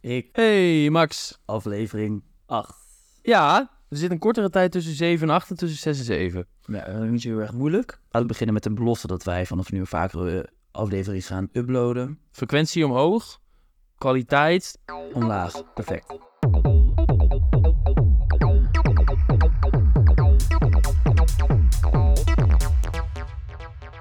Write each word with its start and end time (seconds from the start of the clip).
Ik, 0.00 0.28
Hey 0.32 0.90
Max. 0.90 1.40
aflevering 1.44 2.22
8. 2.46 2.74
Ja, 3.22 3.70
er 3.88 3.96
zit 3.96 4.10
een 4.10 4.18
kortere 4.18 4.50
tijd 4.50 4.72
tussen 4.72 4.94
7 4.94 5.28
en 5.28 5.34
8 5.34 5.50
en 5.50 5.56
tussen 5.56 5.78
6 5.78 5.98
en 5.98 6.04
7. 6.04 6.46
Ja, 6.66 6.84
dat 6.92 7.02
is 7.02 7.10
niet 7.10 7.22
zo 7.22 7.28
heel 7.28 7.40
erg 7.40 7.52
moeilijk. 7.52 7.90
Laten 8.04 8.20
we 8.20 8.26
beginnen 8.26 8.54
met 8.54 8.66
een 8.66 8.74
belofte 8.74 9.06
dat 9.06 9.22
wij 9.24 9.46
vanaf 9.46 9.72
nu 9.72 9.86
vaker 9.86 10.38
eh, 10.38 10.44
afleveringen 10.70 11.22
gaan 11.22 11.48
uploaden. 11.52 12.18
Frequentie 12.30 12.84
omhoog, 12.86 13.40
kwaliteit. 13.98 14.78
Omlaag. 15.14 15.74
Perfect. 15.74 16.06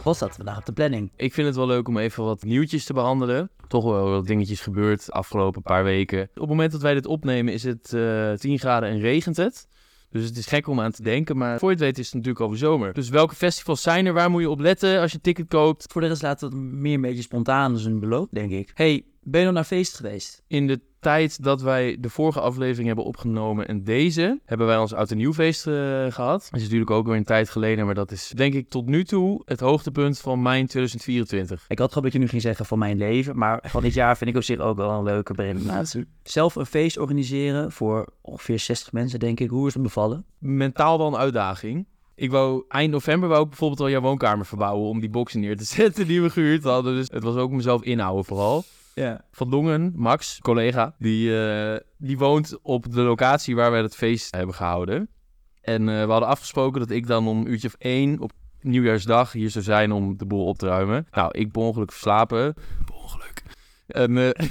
Wat 0.08 0.16
staat 0.16 0.30
er 0.30 0.36
vandaag 0.36 0.58
op 0.58 0.66
de 0.66 0.74
planning? 0.74 1.12
Ik 1.16 1.34
vind 1.34 1.48
het 1.48 1.56
wel 1.56 1.68
leuk 1.68 1.88
om 1.88 1.98
even 1.98 2.24
wat 2.24 2.44
nieuwtjes 2.44 2.86
te 2.86 2.94
behandelen. 2.94 3.50
Toch 3.68 3.84
wel 3.84 4.10
wat 4.10 4.28
dingetjes 4.28 4.62
gebeurd 4.62 5.06
de 5.06 5.12
afgelopen 5.12 5.62
paar 5.62 5.84
weken. 5.84 6.22
Op 6.22 6.40
het 6.40 6.50
moment 6.50 6.72
dat 6.72 6.82
wij 6.82 6.94
dit 6.94 7.06
opnemen 7.06 7.54
is 7.54 7.64
het 7.64 7.94
eh 7.94 8.32
10 8.32 8.60
graden 8.60 8.90
en 8.90 9.00
regent 9.00 9.38
het. 9.38 9.68
Dus 10.10 10.26
het 10.26 10.38
is 10.38 10.46
gek 10.46 10.68
om 10.68 10.80
aan 10.80 10.92
te 10.92 11.04
denken, 11.04 11.38
maar 11.38 11.60
voor 11.60 11.70
je 11.70 11.76
het 11.76 11.84
weet 11.84 11.98
is 11.98 12.06
het 12.06 12.14
natuurlijk 12.14 12.46
over 12.46 12.58
zomer. 12.58 12.94
Dus 12.94 13.10
welke 13.10 13.36
festivals 13.36 13.82
zijn 13.82 14.06
er? 14.06 14.14
Waar 14.14 14.30
moet 14.30 14.42
je 14.42 14.50
op 14.50 14.60
letten 14.60 15.00
als 15.00 15.12
je 15.12 15.18
een 15.18 15.24
ticket 15.24 15.48
koopt? 15.48 15.92
Voor 15.92 16.02
de 16.02 16.08
rest 16.08 16.22
we 16.22 16.28
het 16.28 16.54
meer 16.54 16.94
een 16.94 17.02
beetje 17.02 17.22
spontaan 17.22 17.74
als 17.74 17.86
een 17.86 18.00
beloop, 18.00 18.30
denk 18.32 18.52
ik. 18.52 18.72
hey, 18.74 19.06
ben 19.22 19.40
je 19.40 19.46
nog 19.46 19.56
naar 19.56 19.64
feest 19.64 19.96
geweest? 19.96 20.44
In 20.48 20.68
de 20.68 20.82
tijd 21.08 21.44
dat 21.44 21.62
wij 21.62 21.98
de 22.00 22.10
vorige 22.10 22.40
aflevering 22.40 22.88
hebben 22.88 23.06
opgenomen 23.06 23.68
en 23.68 23.84
deze, 23.84 24.40
hebben 24.46 24.68
wij 24.68 24.78
ons 24.78 24.94
oud 24.94 25.12
en 25.12 25.18
nieuwfeest 25.18 25.68
eh, 25.68 25.74
gehad. 26.10 26.48
Dat 26.50 26.60
is 26.60 26.62
natuurlijk 26.62 26.92
ook 26.92 27.08
weer 27.08 27.16
een 27.16 27.24
tijd 27.24 27.50
geleden, 27.50 27.86
maar 27.86 27.96
dat 27.96 28.12
is 28.12 28.32
denk 28.36 28.54
ik 28.54 28.70
tot 28.70 28.86
nu 28.86 29.04
toe 29.04 29.42
het 29.46 29.60
hoogtepunt 29.60 30.20
van 30.20 30.42
mijn 30.42 30.68
2024. 30.68 31.66
Ik 31.68 31.80
had 31.80 31.88
gehoopt 31.88 32.06
dat 32.06 32.14
je 32.14 32.20
nu 32.20 32.28
ging 32.28 32.42
zeggen 32.42 32.66
van 32.66 32.80
mijn 32.80 32.98
leven, 32.98 33.38
maar 33.38 33.64
van 33.64 33.82
dit 33.82 33.94
jaar 33.94 34.18
vind 34.18 34.30
ik 34.30 34.36
op 34.36 34.44
zich 34.44 34.60
ook 34.60 34.78
wel 34.78 34.90
een 34.90 35.04
leuke. 35.04 35.34
Zelf 36.24 36.56
een 36.56 36.66
feest 36.66 36.98
organiseren 36.98 37.72
voor 37.72 38.08
ongeveer 38.22 38.60
60 38.60 38.92
mensen, 38.92 39.20
denk 39.20 39.40
ik. 39.40 39.50
Hoe 39.50 39.68
is 39.68 39.74
het 39.74 39.84
bevallen? 39.84 40.26
Mentaal 40.38 40.98
wel 40.98 41.08
een 41.08 41.18
uitdaging. 41.18 41.86
Ik 42.16 42.32
wou 42.32 42.64
eind 42.68 42.92
november 42.92 43.30
wou 43.30 43.44
ik 43.44 43.50
bijvoorbeeld 43.50 43.80
al 43.80 43.90
jouw 43.90 44.02
woonkamer 44.02 44.46
verbouwen 44.46 44.90
om 44.90 45.00
die 45.00 45.10
boxen 45.10 45.40
neer 45.40 45.58
te 45.58 45.66
zetten 45.80 46.08
die 46.08 46.22
we 46.22 46.30
gehuurd 46.30 46.64
hadden. 46.64 46.96
Dus 46.96 47.08
het 47.12 47.24
was 47.24 47.36
ook 47.36 47.52
mezelf 47.52 47.84
inhouden 47.84 48.26
vooral. 48.26 48.64
Ja. 48.98 49.22
Van 49.32 49.50
Dongen, 49.50 49.94
Max, 49.96 50.40
collega, 50.40 50.96
die, 51.00 51.40
eh, 51.40 51.80
die 51.98 52.18
woont 52.18 52.60
op 52.62 52.92
de 52.92 53.02
locatie 53.02 53.56
waar 53.56 53.72
wij 53.72 53.82
het 53.82 53.96
feest 53.96 54.36
hebben 54.36 54.56
gehouden. 54.56 55.10
En 55.62 55.90
eh, 55.90 56.06
we 56.06 56.12
hadden 56.12 56.30
afgesproken 56.30 56.80
dat 56.80 56.90
ik 56.90 57.08
dan 57.08 57.28
om 57.28 57.40
een 57.40 57.52
uurtje 57.52 57.68
of 57.68 57.76
één 57.78 58.20
op 58.20 58.32
nieuwjaarsdag 58.62 59.32
hier 59.32 59.50
zou 59.50 59.64
zijn 59.64 59.92
om 59.92 60.18
de 60.18 60.26
boel 60.26 60.46
op 60.46 60.58
te 60.58 60.68
ruimen. 60.68 61.08
Nou, 61.12 61.32
ik 61.38 61.52
per 61.52 61.62
ongeluk 61.62 61.92
verslapen. 61.92 62.54
Per 62.86 62.96
ongeluk. 62.96 63.44
En 63.88 64.18
eh 64.18 64.48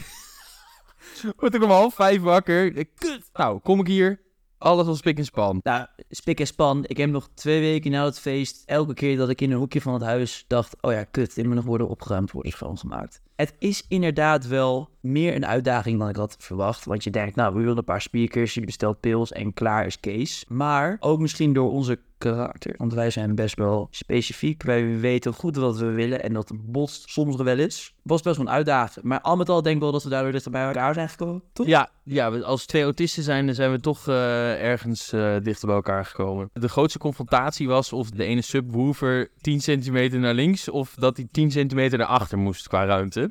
word 1.36 1.54
ik 1.54 1.62
om 1.62 1.70
half 1.70 1.94
vijf 1.94 2.20
wakker. 2.20 2.72
Kut. 2.72 3.30
Nou, 3.32 3.58
kom 3.58 3.80
ik 3.80 3.86
hier. 3.86 4.20
Alles 4.58 4.86
als 4.86 5.00
pik 5.00 5.18
en 5.18 5.24
span. 5.24 5.60
Nou, 5.62 5.86
spik 6.10 6.40
en 6.40 6.46
span. 6.46 6.84
Ik 6.86 6.96
heb 6.96 7.10
nog 7.10 7.28
twee 7.34 7.60
weken 7.60 7.90
na 7.90 8.04
het 8.04 8.20
feest, 8.20 8.62
elke 8.66 8.94
keer 8.94 9.16
dat 9.16 9.28
ik 9.28 9.40
in 9.40 9.50
een 9.50 9.58
hoekje 9.58 9.80
van 9.80 9.92
het 9.92 10.02
huis 10.02 10.44
dacht, 10.46 10.76
oh 10.80 10.92
ja, 10.92 11.04
kut, 11.04 11.34
dit 11.34 11.46
moet 11.46 11.54
nog 11.54 11.64
worden 11.64 11.88
opgeruimd, 11.88 12.30
worden 12.30 12.52
schoongemaakt. 12.52 13.20
Het 13.36 13.54
is 13.58 13.84
inderdaad 13.88 14.46
wel 14.46 14.88
meer 15.00 15.34
een 15.34 15.46
uitdaging 15.46 15.98
dan 15.98 16.08
ik 16.08 16.16
had 16.16 16.36
verwacht. 16.38 16.84
Want 16.84 17.04
je 17.04 17.10
denkt, 17.10 17.36
nou, 17.36 17.54
we 17.54 17.60
willen 17.60 17.76
een 17.76 17.84
paar 17.84 18.00
speakers, 18.00 18.54
je 18.54 18.60
bestelt 18.60 19.00
pils 19.00 19.32
en 19.32 19.52
klaar 19.52 19.86
is 19.86 20.00
Kees. 20.00 20.44
Maar 20.48 20.96
ook 21.00 21.20
misschien 21.20 21.52
door 21.52 21.70
onze 21.70 21.98
karakter. 22.18 22.74
Want 22.76 22.94
wij 22.94 23.10
zijn 23.10 23.34
best 23.34 23.56
wel 23.56 23.88
specifiek. 23.90 24.62
Wij 24.62 24.98
weten 24.98 25.32
goed 25.32 25.56
wat 25.56 25.78
we 25.78 25.86
willen 25.90 26.22
en 26.22 26.32
dat 26.32 26.52
botst 26.54 27.10
soms 27.10 27.36
wel 27.36 27.58
eens. 27.58 27.94
Was 28.02 28.22
best 28.22 28.36
wel 28.36 28.46
een 28.46 28.52
uitdaging. 28.52 29.04
Maar 29.04 29.20
al 29.20 29.36
met 29.36 29.48
al 29.48 29.62
denk 29.62 29.76
ik 29.76 29.82
wel 29.82 29.92
dat 29.92 30.02
we 30.02 30.08
daardoor 30.08 30.32
dichter 30.32 30.50
bij 30.50 30.66
elkaar 30.66 30.94
zijn 30.94 31.08
gekomen. 31.08 31.42
Toch? 31.52 31.66
Ja, 31.66 31.90
ja, 32.02 32.28
als 32.28 32.66
twee 32.66 32.82
autisten 32.82 33.22
zijn, 33.22 33.54
zijn 33.54 33.70
we 33.70 33.80
toch 33.80 34.08
eh, 34.08 34.62
ergens 34.64 35.12
eh, 35.12 35.34
dichter 35.42 35.66
bij 35.66 35.76
elkaar 35.76 36.04
gekomen. 36.04 36.50
De 36.52 36.68
grootste 36.68 36.98
confrontatie 36.98 37.68
was 37.68 37.92
of 37.92 38.10
de 38.10 38.24
ene 38.24 38.42
subwoofer 38.42 39.30
10 39.40 39.60
centimeter 39.60 40.18
naar 40.18 40.34
links 40.34 40.68
of 40.68 40.94
dat 40.98 41.16
hij 41.16 41.28
10 41.30 41.50
centimeter 41.50 41.98
naar 41.98 42.06
achter 42.06 42.38
moest 42.38 42.68
qua 42.68 42.84
ruimte. 42.84 43.25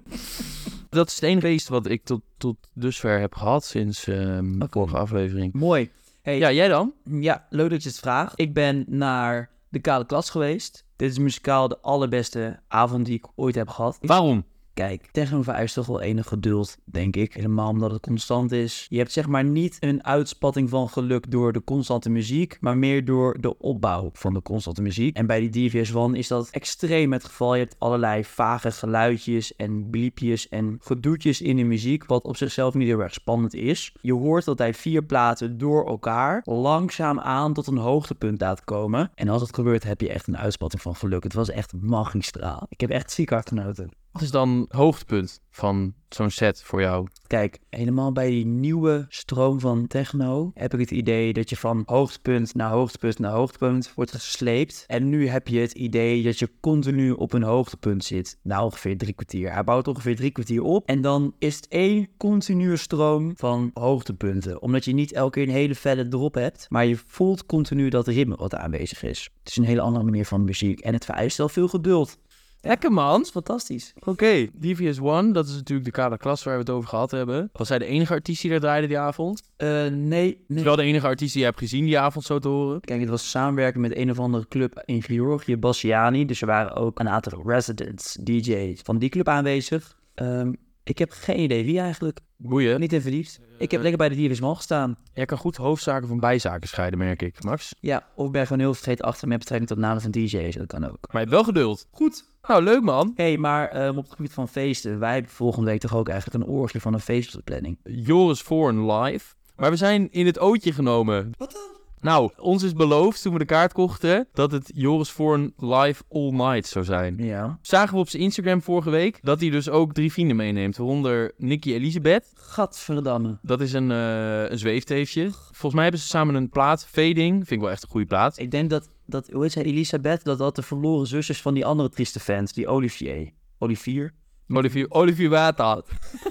Dat 0.90 1.08
is 1.08 1.14
het 1.16 1.24
enige 1.24 1.48
feest 1.48 1.68
wat 1.68 1.90
ik 1.90 2.04
tot, 2.04 2.22
tot 2.38 2.56
dusver 2.74 3.20
heb 3.20 3.36
gehad 3.36 3.66
sinds 3.66 4.08
ehm, 4.08 4.52
de 4.60 4.64
Oké. 4.66 4.72
vorige 4.72 4.98
aflevering. 4.98 5.54
Mooi. 5.54 5.92
Hey, 6.22 6.38
Ja, 6.38 6.52
jij 6.52 6.68
dan? 6.68 6.94
Ja, 7.04 7.46
leuk 7.50 7.70
dat 7.70 7.84
je 7.84 7.90
het 7.90 8.00
vraagt. 8.00 8.40
Ik 8.40 8.54
ben 8.54 8.86
naar 8.88 9.50
de 9.70 9.80
Kale 9.80 10.06
Klas 10.06 10.30
geweest. 10.30 10.86
Dit 10.96 11.12
is 11.12 11.18
muzikaal 11.18 11.68
de 11.68 11.80
allerbeste 11.82 12.60
avond 12.68 13.06
die 13.06 13.16
ik 13.16 13.26
ooit 13.36 13.56
heb 13.56 13.68
gehad. 13.70 13.98
Waarom? 14.02 14.46
Kijk, 14.76 15.08
techno 15.12 15.42
vereist 15.42 15.74
toch 15.74 15.86
wel 15.86 16.02
enig 16.02 16.28
geduld, 16.28 16.78
denk 16.84 17.16
ik. 17.16 17.34
Helemaal 17.34 17.70
omdat 17.70 17.92
het 17.92 18.02
constant 18.02 18.52
is. 18.52 18.86
Je 18.90 18.98
hebt 18.98 19.12
zeg 19.12 19.28
maar 19.28 19.44
niet 19.44 19.78
een 19.80 20.06
uitspatting 20.06 20.70
van 20.70 20.90
geluk 20.90 21.32
door 21.32 21.54
de 21.54 21.64
constante 21.64 22.10
muziek, 22.10 22.58
maar 22.62 22.78
meer 22.78 23.06
door 23.06 23.42
de 23.42 23.58
opbouw 23.58 24.10
van 24.14 24.34
de 24.34 24.42
constante 24.42 24.82
muziek. 24.82 25.18
En 25.18 25.26
bij 25.26 25.40
die 25.40 25.70
DVS 25.70 25.96
One 25.96 26.18
is 26.18 26.28
dat 26.28 26.50
extreem 26.50 27.14
het 27.14 27.24
geval. 27.24 27.54
Je 27.56 27.62
hebt 27.62 27.76
allerlei 27.80 28.26
vage 28.26 28.72
geluidjes 28.72 29.56
en 29.56 29.90
bliepjes 29.90 30.50
en 30.50 30.78
gedoetjes 30.82 31.42
in 31.42 31.56
de 31.56 31.64
muziek, 31.64 32.06
wat 32.06 32.24
op 32.24 32.38
zichzelf 32.38 32.74
niet 32.74 32.88
heel 32.88 33.00
erg 33.00 33.14
spannend 33.14 33.54
is. 33.54 33.94
Je 34.02 34.14
hoort 34.14 34.46
dat 34.46 34.58
hij 34.58 34.74
vier 34.74 35.04
platen 35.04 35.58
door 35.58 35.88
elkaar 35.88 36.42
langzaam 36.44 37.20
aan 37.20 37.54
tot 37.54 37.68
een 37.68 37.78
hoogtepunt 37.78 38.42
laat 38.42 38.64
komen. 38.64 39.12
En 39.14 39.30
als 39.30 39.42
het 39.42 39.56
gebeurt, 39.56 39.84
heb 39.84 40.02
je 40.02 40.10
echt 40.10 40.28
een 40.28 40.38
uitspatting 40.38 40.82
van 40.82 40.96
geluk. 40.96 41.24
Het 41.24 41.34
was 41.34 41.50
echt 41.50 41.74
magistraal. 41.82 42.66
Ik 42.70 42.82
heb 42.82 42.90
echt 42.90 43.12
ziek 43.12 43.30
hard 43.30 43.48
genoten. 43.48 44.04
Wat 44.16 44.24
is 44.24 44.32
dan 44.32 44.66
hoogtepunt 44.70 45.42
van 45.50 45.94
zo'n 46.10 46.30
set 46.30 46.64
voor 46.64 46.82
jou? 46.82 47.08
Kijk, 47.28 47.60
helemaal 47.70 48.12
bij 48.12 48.30
die 48.30 48.46
nieuwe 48.46 49.06
stroom 49.10 49.60
van 49.60 49.88
techno 49.88 50.52
heb 50.54 50.74
ik 50.74 50.80
het 50.80 50.92
idee 50.92 51.34
dat 51.34 51.50
je 51.50 51.58
van 51.58 51.84
hoogtepunt 51.86 52.54
naar 52.54 52.70
hoogtepunt 52.70 53.20
naar 53.20 53.32
hoogtepunt 53.32 53.92
wordt 53.96 54.12
gesleept. 54.12 54.84
En 54.88 55.10
nu 55.10 55.28
heb 55.28 55.48
je 55.48 55.60
het 55.60 55.72
idee 55.72 56.24
dat 56.24 56.40
je 56.40 56.50
continu 56.60 57.12
op 57.12 57.34
een 57.34 57.44
hoogtepunt 57.44 58.04
zit. 58.04 58.38
Nou, 58.42 58.64
ongeveer 58.64 58.98
drie 58.98 59.14
kwartier. 59.14 59.54
Hij 59.54 59.64
bouwt 59.64 59.88
ongeveer 59.88 60.16
drie 60.16 60.32
kwartier 60.32 60.64
op. 60.64 60.88
En 60.88 61.02
dan 61.02 61.34
is 61.40 61.56
het 61.56 61.68
één 61.68 62.08
continue 62.18 62.76
stroom 62.76 63.34
van 63.38 63.72
hoogtepunten. 63.74 64.62
Omdat 64.62 64.86
je 64.86 64.94
niet 64.94 65.14
elke 65.14 65.32
keer 65.32 65.48
een 65.48 65.60
hele 65.60 65.76
felle 65.76 66.08
drop 66.08 66.34
hebt, 66.34 66.66
maar 66.70 66.86
je 66.86 66.98
voelt 67.06 67.46
continu 67.46 67.90
dat 67.90 68.08
ritme 68.08 68.36
wat 68.36 68.56
aanwezig 68.56 69.04
is. 69.04 69.30
Het 69.40 69.50
is 69.50 69.58
een 69.58 69.64
hele 69.64 69.82
andere 69.82 70.06
manier 70.06 70.26
van 70.26 70.44
muziek 70.44 70.80
en 70.80 70.94
het 70.94 71.06
vereist 71.06 71.38
wel 71.38 71.50
veel 71.50 71.68
geduld. 71.68 72.18
Lekker 72.66 72.92
man. 72.92 73.26
Fantastisch. 73.26 73.94
Oké, 74.04 74.48
DVS 74.60 75.00
One, 75.00 75.32
dat 75.32 75.48
is 75.48 75.54
natuurlijk 75.54 75.86
de 75.86 75.92
kale 75.92 76.18
klas 76.18 76.44
waar 76.44 76.54
we 76.54 76.60
het 76.60 76.70
over 76.70 76.90
gehad 76.90 77.12
hebben. 77.12 77.50
Was 77.54 77.68
zij 77.68 77.80
de 77.80 77.86
enige 77.86 78.14
artiest 78.14 78.42
die 78.42 78.52
daar 78.52 78.60
draaide 78.60 78.88
die 78.88 78.98
avond? 78.98 79.44
Eh, 79.58 79.86
nee, 79.88 80.44
nee. 80.48 80.64
Wel 80.64 80.76
de 80.76 80.84
enige 80.84 81.08
artiest 81.08 81.32
die 81.34 81.42
je 81.42 81.48
hebt 81.48 81.60
gezien 81.60 81.86
die 81.86 82.00
avond 82.00 82.26
zo 82.26 82.40
te 82.40 82.48
horen. 82.48 82.82
Kijk, 82.82 83.00
het 83.00 83.10
was 83.10 83.30
samenwerken 83.30 83.82
met 83.82 83.96
een 83.96 84.12
of 84.12 84.20
andere 84.20 84.48
club 84.48 84.82
in 84.86 85.04
Georgië, 85.04 85.58
Bassiani. 85.58 86.26
Dus 86.26 86.42
er 86.42 86.48
waren 86.48 86.76
ook 86.76 87.00
een 87.00 87.10
aantal 87.10 87.42
residents, 87.46 88.18
DJ's 88.24 88.82
van 88.84 88.98
die 88.98 89.10
club 89.10 89.28
aanwezig. 89.28 89.98
Ehm, 90.16 90.54
ik 90.86 90.98
heb 90.98 91.12
geen 91.12 91.40
idee 91.40 91.66
wie 91.66 91.80
eigenlijk. 91.80 92.20
Boeien. 92.38 92.80
Niet 92.80 92.94
in 92.94 93.02
verliefd. 93.02 93.40
Ik 93.58 93.72
heb 93.72 93.82
lekker 93.82 93.98
bij 93.98 94.10
de 94.10 94.16
Dieris 94.16 94.40
Mal 94.40 94.56
gestaan. 94.56 94.98
Jij 95.14 95.26
kan 95.26 95.38
goed 95.38 95.56
hoofdzaken 95.56 96.08
van 96.08 96.20
bijzaken 96.20 96.68
scheiden, 96.68 97.00
merk 97.00 97.22
ik, 97.22 97.44
Max. 97.44 97.76
Ja, 97.80 98.08
of 98.16 98.26
ik 98.26 98.32
ben 98.32 98.46
gewoon 98.48 98.62
heel 98.62 98.74
vergeten 98.74 99.06
achter 99.06 99.28
met 99.28 99.40
betrekking 99.40 99.70
tot 99.70 99.80
namen 99.80 100.02
van 100.02 100.12
DJ's. 100.12 100.56
Dat 100.56 100.68
kan 100.68 100.84
ook. 100.84 100.98
Maar 101.02 101.12
je 101.12 101.18
hebt 101.18 101.30
wel 101.30 101.44
geduld. 101.44 101.88
Goed. 101.92 102.26
Nou, 102.48 102.64
leuk 102.64 102.82
man. 102.82 103.12
Hé, 103.16 103.24
hey, 103.24 103.38
maar 103.38 103.70
ehm, 103.70 103.98
op 103.98 104.04
het 104.04 104.14
gebied 104.14 104.34
van 104.34 104.48
feesten. 104.48 105.00
Wij 105.00 105.14
hebben 105.14 105.32
volgende 105.32 105.70
week 105.70 105.80
toch 105.80 105.96
ook 105.96 106.10
eigenlijk 106.10 106.44
een 106.44 106.50
orgie 106.50 106.82
van 106.82 106.94
een 106.94 107.00
feest 107.00 107.28
op 107.28 107.46
de 107.46 107.52
planning. 107.52 107.80
Joris 107.84 108.42
Voorn 108.42 108.92
live. 108.92 109.34
Maar 109.56 109.70
we 109.70 109.76
zijn 109.76 110.12
in 110.12 110.26
het 110.26 110.40
ootje 110.40 110.74
genomen. 110.74 111.32
Wat 111.38 111.52
dan? 111.52 111.75
Nou, 112.06 112.32
ons 112.38 112.64
is 112.64 112.74
beloofd 112.74 113.22
toen 113.22 113.34
we 113.34 113.40
de 113.40 113.46
kaart 113.46 113.74
kochten 113.74 114.28
dat 114.34 114.52
het 114.52 114.72
Joris 114.74 115.12
Voorn 115.12 115.54
live 115.58 116.04
all 116.10 116.30
night 116.32 116.68
zou 116.68 116.86
zijn. 116.86 117.18
Ja. 117.18 117.60
Zagen 117.62 117.94
we 117.94 118.00
op 118.00 118.10
zijn 118.10 118.24
Instagram 118.24 118.62
vorige 118.62 118.90
week 118.90 119.20
dat 119.22 119.40
hij 119.40 119.50
dus 119.50 119.70
ook 119.70 119.94
drie 119.94 120.12
vrienden 120.12 120.36
meeneemt. 120.36 120.78
Waaronder 120.78 121.34
Nicky 121.38 121.74
Elisabeth. 121.74 122.32
Gadverdamme. 122.36 123.38
Dat 123.42 123.62
is 123.62 123.74
een, 123.74 123.92
eh 123.92 124.50
een 124.50 124.58
zweefteefje. 124.58 125.32
Volgens 125.32 125.74
mij 125.74 125.84
hebben 125.84 126.02
ze 126.02 126.08
samen 126.08 126.36
een 126.36 126.50
plaat. 126.50 126.86
Fading. 126.86 127.36
Vind 127.36 127.52
ik 127.52 127.60
wel 127.60 127.70
echt 127.70 127.84
een 127.84 127.90
goede 127.90 128.08
plaat. 128.08 128.40
Ik 128.40 128.52
denk 128.52 128.70
dat, 128.70 128.90
dat 129.06 129.30
hoe 129.32 129.42
heet 129.42 129.52
zij, 129.52 129.64
Elisabeth, 129.64 130.24
dat 130.24 130.38
dat 130.38 130.56
de 130.56 130.62
verloren 130.62 131.08
zusjes 131.08 131.42
van 131.42 131.54
die 131.54 131.66
andere 131.66 131.90
trieste 131.90 132.20
fans, 132.20 132.54
die 132.54 132.68
Olivier. 132.68 133.32
Olivier? 133.58 134.14
Olivier, 134.48 134.86
Olivier 134.90 135.30
Wata. 135.30 135.82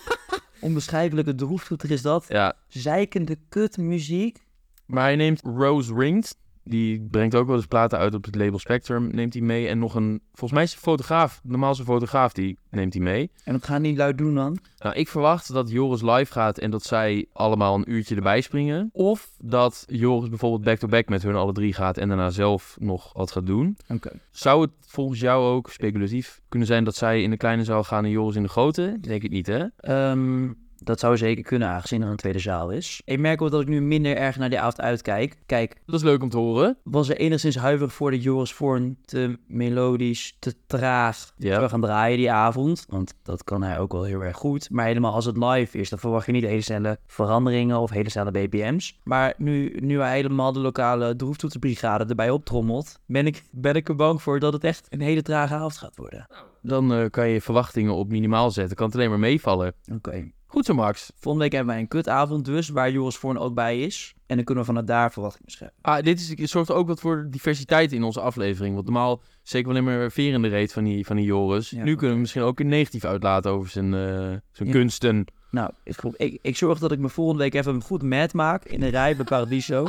Onbeschrijfelijke 0.60 1.34
droeftoeter 1.34 1.90
is 1.90 2.02
dat. 2.02 2.24
Ja, 2.28 2.56
Zeikende 2.68 3.36
kutmuziek. 3.48 4.43
Maar 4.86 5.02
hij 5.02 5.16
neemt 5.16 5.40
Rose 5.42 5.94
Ringed. 5.94 6.36
Die 6.66 7.06
brengt 7.10 7.34
ook 7.34 7.46
wel 7.46 7.56
eens 7.56 7.66
platen 7.66 7.98
uit 7.98 8.14
op 8.14 8.24
het 8.24 8.34
label 8.34 8.58
Spectrum. 8.58 9.08
Neemt 9.12 9.32
hij 9.32 9.42
mee. 9.42 9.68
En 9.68 9.78
nog 9.78 9.94
een, 9.94 10.20
volgens 10.32 10.52
mij 10.52 10.62
is 10.62 10.72
een 10.72 10.78
fotograaf, 10.78 11.40
normaal 11.42 11.74
zijn 11.74 11.86
fotograaf, 11.86 12.32
die 12.32 12.58
neemt 12.70 12.94
hij 12.94 13.02
mee. 13.02 13.30
En 13.44 13.52
wat 13.52 13.64
gaan 13.64 13.82
die 13.82 13.96
lui 13.96 14.14
doen 14.14 14.34
dan? 14.34 14.58
Nou, 14.78 14.94
ik 14.94 15.08
verwacht 15.08 15.52
dat 15.52 15.70
Joris 15.70 16.02
live 16.02 16.32
gaat 16.32 16.58
en 16.58 16.70
dat 16.70 16.82
zij 16.82 17.26
allemaal 17.32 17.74
een 17.74 17.90
uurtje 17.90 18.14
erbij 18.14 18.40
springen. 18.40 18.90
Of 18.92 19.30
dat 19.38 19.84
Joris 19.86 20.28
bijvoorbeeld 20.28 20.64
back-to-back 20.64 21.08
met 21.08 21.22
hun 21.22 21.34
alle 21.34 21.52
drie 21.52 21.72
gaat 21.72 21.98
en 21.98 22.08
daarna 22.08 22.30
zelf 22.30 22.76
nog 22.80 23.12
wat 23.12 23.32
gaat 23.32 23.46
doen. 23.46 23.76
Oké. 23.88 24.10
Zou 24.30 24.60
het 24.60 24.70
volgens 24.80 25.20
jou 25.20 25.54
ook 25.54 25.70
speculatief 25.70 26.40
kunnen 26.48 26.68
zijn 26.68 26.84
dat 26.84 26.96
zij 26.96 27.22
in 27.22 27.30
de 27.30 27.36
kleine 27.36 27.64
zaal 27.64 27.84
gaan 27.84 28.04
en 28.04 28.10
Joris 28.10 28.36
in 28.36 28.42
de 28.42 28.48
grote? 28.48 28.96
Denk 29.00 29.22
ik 29.22 29.30
niet, 29.30 29.46
hè? 29.46 29.64
Ehm, 29.76 30.50
Dat 30.78 31.00
zou 31.00 31.16
zeker 31.16 31.42
kunnen, 31.44 31.68
aangezien 31.68 32.02
er 32.02 32.08
een 32.08 32.16
tweede 32.16 32.38
zaal 32.38 32.70
is. 32.70 33.02
Ik 33.04 33.18
merk 33.18 33.42
ook 33.42 33.50
dat 33.50 33.60
ik 33.60 33.68
nu 33.68 33.80
minder 33.80 34.16
erg 34.16 34.36
naar 34.36 34.48
die 34.50 34.60
avond 34.60 34.80
uitkijk. 34.80 35.36
Kijk, 35.46 35.76
Dat 35.86 35.94
is 35.94 36.02
leuk 36.02 36.22
om 36.22 36.28
te 36.28 36.36
horen. 36.36 36.76
was 36.82 37.08
er 37.08 37.16
enigszins 37.16 37.56
huiverig 37.56 37.92
voor 37.92 38.10
de 38.10 38.20
Joris 38.20 38.52
Voorn 38.52 38.98
te 39.04 39.38
melodisch, 39.46 40.36
te 40.38 40.54
traag 40.66 41.32
Ja. 41.36 41.60
we 41.60 41.68
gaan 41.68 41.80
draaien 41.80 42.16
die 42.16 42.32
avond. 42.32 42.86
Want 42.88 43.14
dat 43.22 43.44
kan 43.44 43.62
hij 43.62 43.78
ook 43.78 43.92
wel 43.92 44.02
heel 44.04 44.20
erg 44.24 44.36
goed. 44.36 44.70
Maar 44.70 44.86
helemaal 44.86 45.12
als 45.14 45.24
het 45.24 45.36
live 45.36 45.78
is, 45.78 45.88
dan 45.88 45.98
verwacht 45.98 46.26
je 46.26 46.32
niet 46.32 46.44
hele 46.44 46.60
snelle 46.60 46.98
veranderingen 47.06 47.78
of 47.78 47.90
hele 47.90 48.10
snelle 48.10 48.30
BPM's. 48.30 49.00
Maar 49.04 49.34
nu, 49.36 49.76
nu 49.80 50.00
hij 50.00 50.14
helemaal 50.14 50.52
de 50.52 50.60
lokale 50.60 51.16
droeftoetenbrigade 51.16 52.04
erbij 52.04 52.30
optrommelt, 52.30 53.00
ben 53.06 53.26
ik, 53.26 53.42
ben 53.50 53.74
ik 53.74 53.88
er 53.88 53.96
bang 53.96 54.22
voor 54.22 54.38
dat 54.40 54.52
het 54.52 54.64
echt 54.64 54.86
een 54.90 55.00
hele 55.00 55.22
trage 55.22 55.54
avond 55.54 55.76
gaat 55.76 55.96
worden. 55.96 56.26
Dan 56.62 56.92
eh, 56.92 57.10
kan 57.10 57.28
je 57.28 57.40
verwachtingen 57.40 57.94
op 57.94 58.08
minimaal 58.08 58.50
zetten. 58.50 58.76
Kan 58.76 58.86
het 58.86 58.94
alleen 58.94 59.10
maar 59.10 59.18
meevallen. 59.18 59.74
Oké. 59.92 60.30
Goed 60.54 60.64
zo, 60.64 60.74
Max. 60.74 61.12
Volgende 61.14 61.38
week 61.44 61.52
hebben 61.52 61.72
wij 61.74 61.82
een 61.82 61.88
kutavond 61.88 62.44
dus, 62.44 62.68
waar 62.68 62.90
Joris 62.90 63.16
Voorn 63.16 63.38
ook 63.38 63.54
bij 63.54 63.80
is. 63.80 64.14
En 64.26 64.36
dan 64.36 64.44
kunnen 64.44 64.64
we 64.64 64.68
vanuit 64.70 64.86
daar 64.86 65.12
verwachtingen 65.12 65.50
scheppen. 65.52 65.76
Ah, 65.80 66.02
dit 66.02 66.20
is, 66.20 66.28
het 66.28 66.50
zorgt 66.50 66.70
ook 66.70 66.86
wat 66.86 67.00
voor 67.00 67.26
diversiteit 67.30 67.92
in 67.92 68.02
onze 68.02 68.20
aflevering. 68.20 68.74
Want 68.74 68.86
normaal 68.86 69.22
zeker 69.42 69.72
wel 69.72 69.82
maar 69.82 70.10
veer 70.10 70.32
in 70.32 70.42
de 70.42 70.48
reet 70.48 70.72
van 70.72 70.84
die, 70.84 71.06
van 71.06 71.16
die 71.16 71.24
Joris. 71.24 71.70
Ja. 71.70 71.84
nu 71.84 71.96
kunnen 71.96 72.14
we 72.14 72.20
misschien 72.20 72.42
ook 72.42 72.60
een 72.60 72.68
negatief 72.68 73.04
uitlaten 73.04 73.50
over 73.50 73.70
zijn, 73.70 73.94
eh, 73.94 74.00
zijn 74.52 74.68
Ja. 74.68 74.70
kunsten. 74.70 75.24
Nou, 75.50 75.70
ik, 75.84 75.96
ik, 76.16 76.38
ik 76.42 76.56
zorg 76.56 76.78
dat 76.78 76.92
ik 76.92 76.98
me 76.98 77.08
volgende 77.08 77.42
week 77.42 77.54
even 77.54 77.82
goed 77.82 78.02
mad 78.02 78.32
maak 78.32 78.64
in 78.64 78.82
een 78.82 78.90
rij 78.90 79.16
bij 79.16 79.24
Paradiso. 79.24 79.84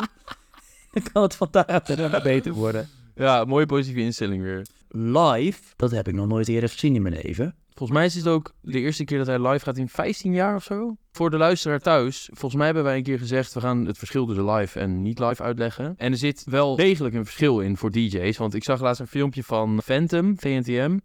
dan 0.94 1.04
kan 1.12 1.22
het 1.22 1.36
van 1.36 1.48
daaruit 1.52 1.90
en 1.90 1.96
daarna 1.96 2.22
beter 2.22 2.54
worden. 2.54 2.90
Ja, 3.16 3.44
mooie 3.44 3.66
positieve 3.66 4.02
instelling 4.02 4.44
weer. 4.44 4.66
Live, 4.90 5.62
dat 5.76 5.92
heb 5.92 6.08
ik 6.08 6.14
nog 6.14 6.28
nooit 6.28 6.48
eerder 6.48 6.70
gezien 6.70 6.96
in 6.96 7.02
mijn 7.02 7.20
leven. 7.24 7.56
Volgens 7.76 7.98
mij 7.98 8.08
is 8.08 8.16
het 8.16 8.28
ook 8.28 8.54
de 8.62 8.80
eerste 8.80 9.04
keer 9.04 9.18
dat 9.18 9.28
hij 9.28 9.48
live 9.48 9.66
gaat 9.66 9.78
in 9.78 9.90
15 9.90 10.34
jaar 10.34 10.56
of 10.56 10.64
zo. 10.64 10.96
Voor 11.12 11.30
de 11.30 11.38
luisteraar 11.38 11.80
thuis, 11.80 12.30
volgens 12.32 12.56
mij 12.56 12.66
hebben 12.66 12.84
wij 12.84 12.98
een 12.98 13.04
keer 13.04 13.20
gezegd... 13.20 13.54
we 13.54 13.60
gaan 13.60 13.86
het 13.86 13.98
verschil 13.98 14.26
tussen 14.26 14.52
live 14.52 14.80
en 14.80 15.02
niet 15.02 15.20
live 15.20 15.44
uitleggen. 15.44 15.94
En 15.98 16.12
er 16.12 16.18
zit 16.18 16.44
wel 16.46 16.76
degelijk 16.76 17.16
een 17.16 17.26
verschil 17.26 17.60
in 17.60 17.78
voor 17.78 17.92
DJ's. 17.92 18.38
Want 18.38 18.54
ik 18.54 18.64
zag 18.64 18.82
laatst 18.82 19.02
een 19.02 19.08
filmpje 19.08 19.44
van 19.44 19.82
Phantom, 19.84 20.40
VNTM. 20.40 20.98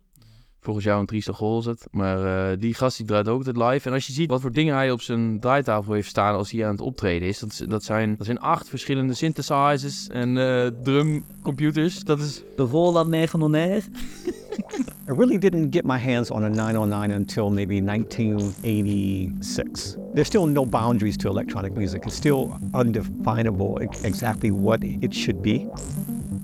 Volgens 0.61 0.85
jou 0.85 1.01
een 1.01 1.07
trieste 1.07 1.33
goal 1.33 1.59
is 1.59 1.65
het. 1.65 1.87
Maar 1.91 2.51
eh, 2.53 2.59
die 2.59 2.75
gast 2.75 2.97
die 2.97 3.07
draait 3.07 3.29
ook 3.29 3.47
altijd 3.47 3.57
live. 3.57 3.89
En 3.89 3.95
als 3.95 4.07
je 4.07 4.13
ziet 4.13 4.31
wat 4.31 4.41
voor 4.41 4.53
dingen 4.53 4.75
hij 4.75 4.91
op 4.91 5.01
zijn 5.01 5.41
draaitafel 5.41 5.93
heeft 5.93 6.09
staan 6.09 6.35
als 6.35 6.51
hij 6.51 6.65
aan 6.65 6.73
het 6.73 6.81
optreden 6.81 7.29
is. 7.29 7.39
Dat, 7.39 7.85
zijn, 7.85 8.17
dat 8.17 8.27
zijn 8.27 8.41
acht 8.41 8.69
verschillende 8.69 9.15
synthesizers 9.15 10.09
en 10.09 10.39
eh, 10.39 10.67
drumcomputers. 10.83 12.01
Dat 12.01 12.19
is... 12.19 12.43
De 12.57 12.63
Roland 12.63 13.09
909. 13.09 13.93
I 15.11 15.13
really 15.13 15.39
didn't 15.39 15.71
get 15.71 15.85
my 15.85 15.99
hands 15.99 16.31
on 16.31 16.45
a 16.45 16.49
909 16.49 17.11
until 17.11 17.51
maybe 17.51 17.81
1986. 17.81 19.97
There's 20.15 20.29
still 20.29 20.47
no 20.47 20.65
boundaries 20.65 21.17
to 21.17 21.27
electronic 21.27 21.73
music. 21.73 22.05
It's 22.07 22.15
still 22.15 22.57
undefinable 22.75 23.79
exactly 23.79 24.53
what 24.53 24.85
it 24.85 25.13
should 25.13 25.43
be. 25.43 25.67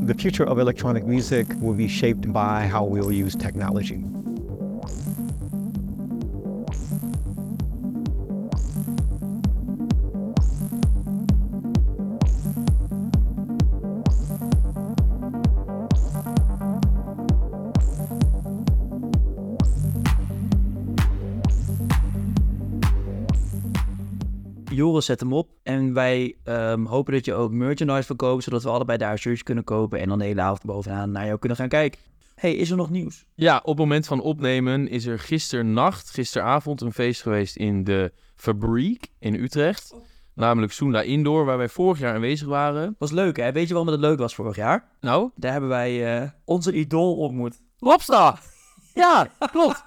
The 0.00 0.14
future 0.14 0.42
of 0.42 0.58
electronic 0.58 1.06
music 1.06 1.46
will 1.60 1.74
be 1.74 1.86
shaped 1.86 2.32
by 2.32 2.66
how 2.66 2.82
we'll 2.82 3.12
use 3.12 3.36
technology. 3.36 4.02
Zet 25.04 25.20
hem 25.20 25.32
op. 25.32 25.48
En 25.62 25.92
wij 25.92 26.36
ehm, 26.44 26.84
hopen 26.84 27.12
dat 27.12 27.24
je 27.24 27.34
ook 27.34 27.52
merchandise 27.52 28.02
verkoopt, 28.06 28.42
zodat 28.44 28.62
we 28.62 28.68
allebei 28.68 28.98
daar 28.98 29.18
shirts 29.18 29.42
kunnen 29.42 29.64
kopen 29.64 30.00
en 30.00 30.08
dan 30.08 30.18
de 30.18 30.24
hele 30.24 30.40
avond 30.40 30.64
bovenaan 30.64 31.10
naar 31.10 31.26
jou 31.26 31.38
kunnen 31.38 31.58
gaan 31.58 31.68
kijken. 31.68 32.00
hey, 32.34 32.54
is 32.54 32.70
er 32.70 32.76
nog 32.76 32.90
nieuws? 32.90 33.24
Ja, 33.34 33.56
op 33.56 33.66
het 33.66 33.78
moment 33.78 34.06
van 34.06 34.20
opnemen 34.20 34.88
is 34.88 35.06
er 35.06 35.18
gisternacht, 35.18 36.10
gisteravond, 36.10 36.80
een 36.80 36.92
feest 36.92 37.22
geweest 37.22 37.56
in 37.56 37.84
de 37.84 38.12
Fabriek 38.34 39.06
in 39.18 39.34
Utrecht. 39.34 39.94
Namelijk 40.34 40.72
Soenda 40.72 41.00
Indoor, 41.02 41.44
waar 41.44 41.56
wij 41.56 41.68
vorig 41.68 41.98
jaar 41.98 42.14
aanwezig 42.14 42.48
waren. 42.48 42.94
Was 42.98 43.10
leuk, 43.10 43.36
hè? 43.36 43.52
Weet 43.52 43.68
je 43.68 43.74
waarom 43.74 43.92
het 43.92 44.00
leuk 44.00 44.18
was 44.18 44.34
vorig 44.34 44.56
jaar? 44.56 44.88
Nou, 45.00 45.30
Daar 45.34 45.52
hebben 45.52 45.70
wij 45.70 46.20
eh, 46.20 46.28
onze 46.44 46.72
idool 46.72 47.16
ontmoet. 47.16 47.60
Lobster! 47.78 48.38
Ja, 48.94 49.28
klopt. 49.52 49.84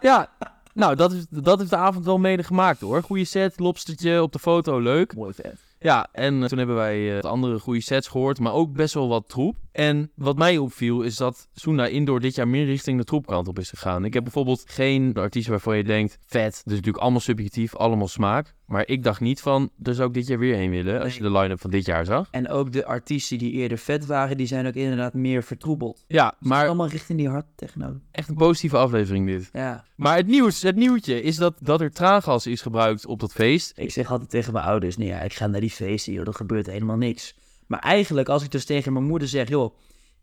Ja, 0.00 0.28
nou, 0.76 0.94
dat 0.94 1.12
is, 1.12 1.26
dat 1.30 1.60
is 1.60 1.68
de 1.68 1.76
avond 1.76 2.04
wel 2.04 2.18
mede 2.18 2.42
gemaakt 2.42 2.80
hoor. 2.80 3.02
Goeie 3.02 3.24
set, 3.24 3.58
lobstertje 3.58 4.22
op 4.22 4.32
de 4.32 4.38
foto, 4.38 4.78
leuk. 4.78 5.14
Mooi 5.14 5.34
vet. 5.34 5.64
Ja, 5.78 6.08
en 6.12 6.42
eh, 6.42 6.48
toen 6.48 6.58
hebben 6.58 6.76
wij 6.76 7.08
eh, 7.08 7.14
wat 7.14 7.30
andere 7.30 7.58
goede 7.58 7.80
sets 7.80 8.08
gehoord, 8.08 8.40
maar 8.40 8.52
ook 8.52 8.72
best 8.72 8.94
wel 8.94 9.08
wat 9.08 9.28
troep. 9.28 9.56
En 9.76 10.10
wat 10.14 10.36
mij 10.38 10.58
opviel 10.58 11.02
is 11.02 11.16
dat 11.16 11.48
Soenda 11.54 11.86
Indoor 11.86 12.20
dit 12.20 12.34
jaar 12.34 12.48
meer 12.48 12.64
richting 12.64 12.98
de 12.98 13.04
troepkant 13.04 13.48
op 13.48 13.58
is 13.58 13.70
gegaan. 13.70 14.04
Ik 14.04 14.14
heb 14.14 14.22
bijvoorbeeld 14.22 14.64
geen 14.66 15.14
artiesten 15.14 15.52
waarvan 15.52 15.76
je 15.76 15.84
denkt, 15.84 16.18
vet, 16.26 16.52
dus 16.64 16.74
natuurlijk 16.74 17.02
allemaal 17.02 17.20
subjectief, 17.20 17.74
allemaal 17.76 18.08
smaak. 18.08 18.54
Maar 18.66 18.88
ik 18.88 19.02
dacht 19.02 19.20
niet 19.20 19.40
van, 19.40 19.70
daar 19.76 19.94
zou 19.94 20.08
ik 20.08 20.14
dit 20.14 20.26
jaar 20.26 20.38
weer 20.38 20.54
heen 20.54 20.70
willen, 20.70 21.00
als 21.00 21.16
je 21.16 21.22
de 21.22 21.30
line-up 21.30 21.60
van 21.60 21.70
dit 21.70 21.86
jaar 21.86 22.04
zag. 22.04 22.28
En 22.30 22.48
ook 22.48 22.72
de 22.72 22.84
artiesten 22.86 23.38
die 23.38 23.52
eerder 23.52 23.78
vet 23.78 24.06
waren, 24.06 24.36
die 24.36 24.46
zijn 24.46 24.66
ook 24.66 24.74
inderdaad 24.74 25.14
meer 25.14 25.42
vertroebeld. 25.42 26.04
Ja, 26.08 26.34
maar 26.38 26.66
Allemaal 26.66 26.88
richting 26.88 27.18
die 27.18 27.28
hard 27.28 27.46
techno. 27.54 28.00
echt 28.10 28.28
een 28.28 28.34
positieve 28.34 28.76
aflevering 28.76 29.26
dit. 29.26 29.48
Ja. 29.52 29.84
Maar 29.96 30.16
het 30.16 30.26
nieuws, 30.26 30.62
het 30.62 30.76
nieuwtje, 30.76 31.22
is 31.22 31.36
dat, 31.36 31.54
dat 31.60 31.80
er 31.80 31.92
traangas 31.92 32.46
is 32.46 32.60
gebruikt 32.60 33.06
op 33.06 33.20
dat 33.20 33.32
feest. 33.32 33.72
Ik 33.76 33.90
zeg 33.90 34.10
altijd 34.10 34.30
tegen 34.30 34.52
mijn 34.52 34.64
ouders, 34.64 34.96
nee 34.96 35.08
ja, 35.08 35.20
ik 35.20 35.32
ga 35.32 35.46
naar 35.46 35.60
die 35.60 35.70
feesten, 35.70 36.12
joh, 36.12 36.26
er 36.26 36.34
gebeurt 36.34 36.66
helemaal 36.66 36.96
niks. 36.96 37.34
Maar 37.66 37.80
eigenlijk, 37.80 38.28
als 38.28 38.42
ik 38.42 38.50
dus 38.50 38.64
tegen 38.64 38.92
mijn 38.92 39.04
moeder 39.04 39.28
zeg, 39.28 39.48
joh, 39.48 39.74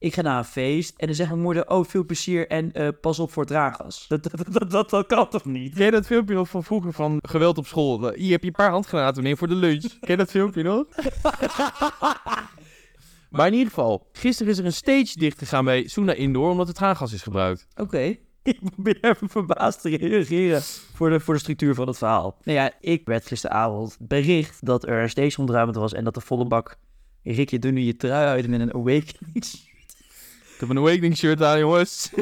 ik 0.03 0.13
ga 0.13 0.21
naar 0.21 0.37
een 0.37 0.45
feest. 0.45 0.93
En 0.97 1.07
dan 1.07 1.15
zegt 1.15 1.29
mijn 1.29 1.41
moeder, 1.41 1.69
oh, 1.69 1.85
veel 1.85 2.05
plezier 2.05 2.47
en 2.47 2.73
eh, 2.73 2.87
pas 3.01 3.19
op 3.19 3.31
voor 3.31 3.45
draaggas. 3.45 4.05
Dat, 4.07 4.23
dat, 4.23 4.53
dat, 4.53 4.71
dat, 4.71 4.89
dat 4.89 5.07
kan 5.07 5.29
toch 5.29 5.45
niet? 5.45 5.73
Ken 5.73 5.85
je 5.85 5.91
dat 5.91 6.05
filmpje 6.05 6.35
nog 6.35 6.49
van 6.49 6.63
vroeger 6.63 6.93
van 6.93 7.19
geweld 7.21 7.57
op 7.57 7.67
school? 7.67 8.13
Hier 8.13 8.31
heb 8.31 8.41
je 8.41 8.47
een 8.47 8.53
paar 8.53 8.69
handgranaten 8.69 9.23
neer 9.23 9.37
voor 9.37 9.47
de 9.47 9.55
lunch. 9.55 9.81
Ken 9.81 10.11
je 10.11 10.17
dat 10.17 10.29
filmpje 10.29 10.63
nog? 10.63 10.85
maar 13.31 13.47
in 13.47 13.53
ieder 13.53 13.67
geval, 13.67 14.07
gisteren 14.11 14.51
is 14.51 14.57
er 14.57 14.65
een 14.65 14.73
stage 14.73 15.19
dicht 15.19 15.37
gegaan 15.37 15.65
bij 15.65 15.87
Suna 15.87 16.13
Indoor 16.13 16.49
omdat 16.51 16.67
het 16.67 16.75
traangas 16.75 17.13
is 17.13 17.21
gebruikt. 17.21 17.67
Oké. 17.75 18.15
Ik 18.43 18.59
probeer 18.71 18.97
even 19.01 19.29
verbaasd 19.29 19.81
te 19.81 19.97
reageren 19.97 20.61
voor 20.93 21.09
de, 21.09 21.19
voor 21.19 21.33
de 21.33 21.39
structuur 21.39 21.75
van 21.75 21.87
het 21.87 21.97
verhaal. 21.97 22.37
Nou 22.43 22.57
ja, 22.57 22.71
ik 22.79 23.05
werd 23.05 23.27
gisteravond 23.27 23.97
bericht 23.99 24.65
dat 24.65 24.87
er 24.87 25.01
een 25.01 25.09
stage 25.09 25.41
ontruimd 25.41 25.75
was 25.75 25.93
en 25.93 26.03
dat 26.03 26.13
de 26.13 26.21
volle 26.21 26.45
bak... 26.45 26.77
Rick, 27.23 27.49
je 27.49 27.59
doet 27.59 27.73
nu 27.73 27.81
je 27.81 27.95
trui 27.95 28.25
uit 28.25 28.45
in 28.45 28.53
een 28.53 28.73
awakening 28.73 29.35
Ik 30.53 30.59
heb 30.59 30.69
een 30.69 30.77
awakening 30.77 31.17
shirt 31.17 31.41
aan, 31.41 31.59
jongens. 31.59 32.09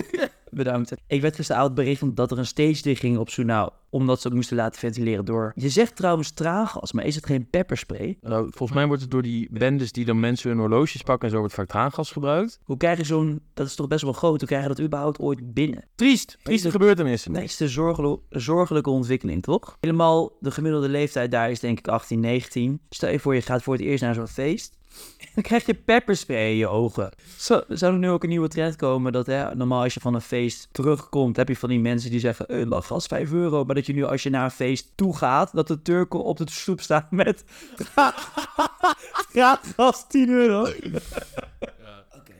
Bedankt. 0.54 0.94
Ik 1.08 1.22
werd 1.22 1.36
gisteravond 1.36 1.76
bericht 1.76 2.16
dat 2.16 2.32
er 2.32 2.38
een 2.38 2.46
stage 2.46 2.82
dicht 2.82 3.00
ging 3.00 3.18
op 3.18 3.30
Soenau, 3.30 3.70
omdat 3.90 4.22
ze 4.22 4.28
het 4.28 4.36
moesten 4.36 4.56
laten 4.58 4.80
ventileren 4.80 5.26
door... 5.26 5.52
Je 5.56 5.70
zegt 5.70 5.96
trouwens 5.96 6.32
traangas, 6.32 6.92
maar 6.92 7.06
is 7.06 7.16
het 7.16 7.26
geen 7.26 7.50
pepperspray? 7.50 8.18
Nou, 8.22 8.48
volgens 8.50 8.78
mij 8.78 8.88
wordt 8.88 9.02
het 9.02 9.12
door 9.12 9.22
die 9.22 9.48
bendes 9.52 9.92
die 9.92 10.06
dan 10.06 10.20
mensen 10.20 10.50
hun 10.50 10.60
horloges 10.60 11.02
pakken 11.02 11.26
en 11.28 11.34
zo 11.34 11.40
wordt 11.40 11.54
vaak 11.54 11.68
traangas 11.68 12.12
gebruikt. 12.12 12.60
Hoe 12.64 12.78
krijg 12.78 12.98
je 12.98 13.04
zo'n... 13.04 13.42
Dat 13.54 13.68
is 13.68 13.76
toch 13.76 13.88
best 13.88 14.04
wel 14.04 14.14
groot, 14.14 14.40
hoe 14.40 14.48
krijg 14.48 14.62
je 14.62 14.68
dat 14.68 14.82
überhaupt 14.82 15.20
ooit 15.20 15.54
binnen? 15.54 15.84
Triest, 15.96 16.38
trieste 16.44 16.64
dat- 16.64 16.72
gebeurtenissen. 16.76 17.32
Nee, 17.32 17.42
het 17.42 17.52
is 17.52 17.60
een 17.60 17.70
zorgelo- 17.70 18.24
zorgelijke 18.30 18.90
ontwikkeling, 18.90 19.44
toch? 19.44 19.78
Helemaal 19.80 20.38
de 20.40 20.52
gemiddelde 20.52 20.90
leeftijd 20.90 21.32
daar 21.32 21.52
is 21.52 21.60
denk 21.60 21.78
ik 21.80 21.88
18, 21.88 22.20
19. 22.20 22.82
Stel 22.90 23.10
je 23.12 23.20
voor, 23.20 23.36
je 23.36 23.42
gaat 23.42 23.64
voor 23.64 23.74
het 23.74 23.84
eerst 23.84 24.04
naar 24.04 24.14
zo'n 24.14 24.28
feest. 24.28 24.80
Dan 25.36 25.44
krijg 25.44 25.66
je 25.66 25.74
pepperspray 25.74 26.50
in 26.50 26.58
je 26.58 26.68
ogen. 26.68 27.10
Zo, 27.38 27.62
zou 27.68 27.94
er 27.94 28.00
nu 28.00 28.10
ook 28.10 28.24
een 28.24 28.30
nieuwe 28.30 28.48
trend 28.48 28.76
komen 28.76 29.12
dat 29.12 29.26
hè, 29.26 29.56
normaal 29.56 29.84
als 29.84 29.94
je 29.94 30.00
van 30.00 30.14
een 30.14 30.22
feest 30.22 30.68
terugkomt, 30.72 31.36
heb 31.36 31.48
je 31.48 31.56
van 31.56 31.70
die 31.70 31.80
mensen 31.80 32.12
die 32.12 32.20
zeggen, 32.20 32.48
eh, 32.48 32.66
lachgas 32.66 33.06
5 33.06 33.32
euro. 33.32 33.64
Maar 33.64 33.76
dat 33.76 33.86
je 33.86 33.94
nu 33.94 34.04
als 34.04 34.24
je 34.24 34.30
naar 34.30 34.44
een 34.44 34.52
feest 34.52 34.92
toe 34.96 35.18
gaat, 35.18 35.52
dat 35.54 35.68
de 35.68 35.82
Turken 35.82 36.24
op 36.24 36.38
de 36.38 36.46
stoep 36.50 36.82
staan 36.82 37.08
met 37.10 37.44
gratis 39.34 40.06
10 40.08 40.30
euro. 40.30 40.68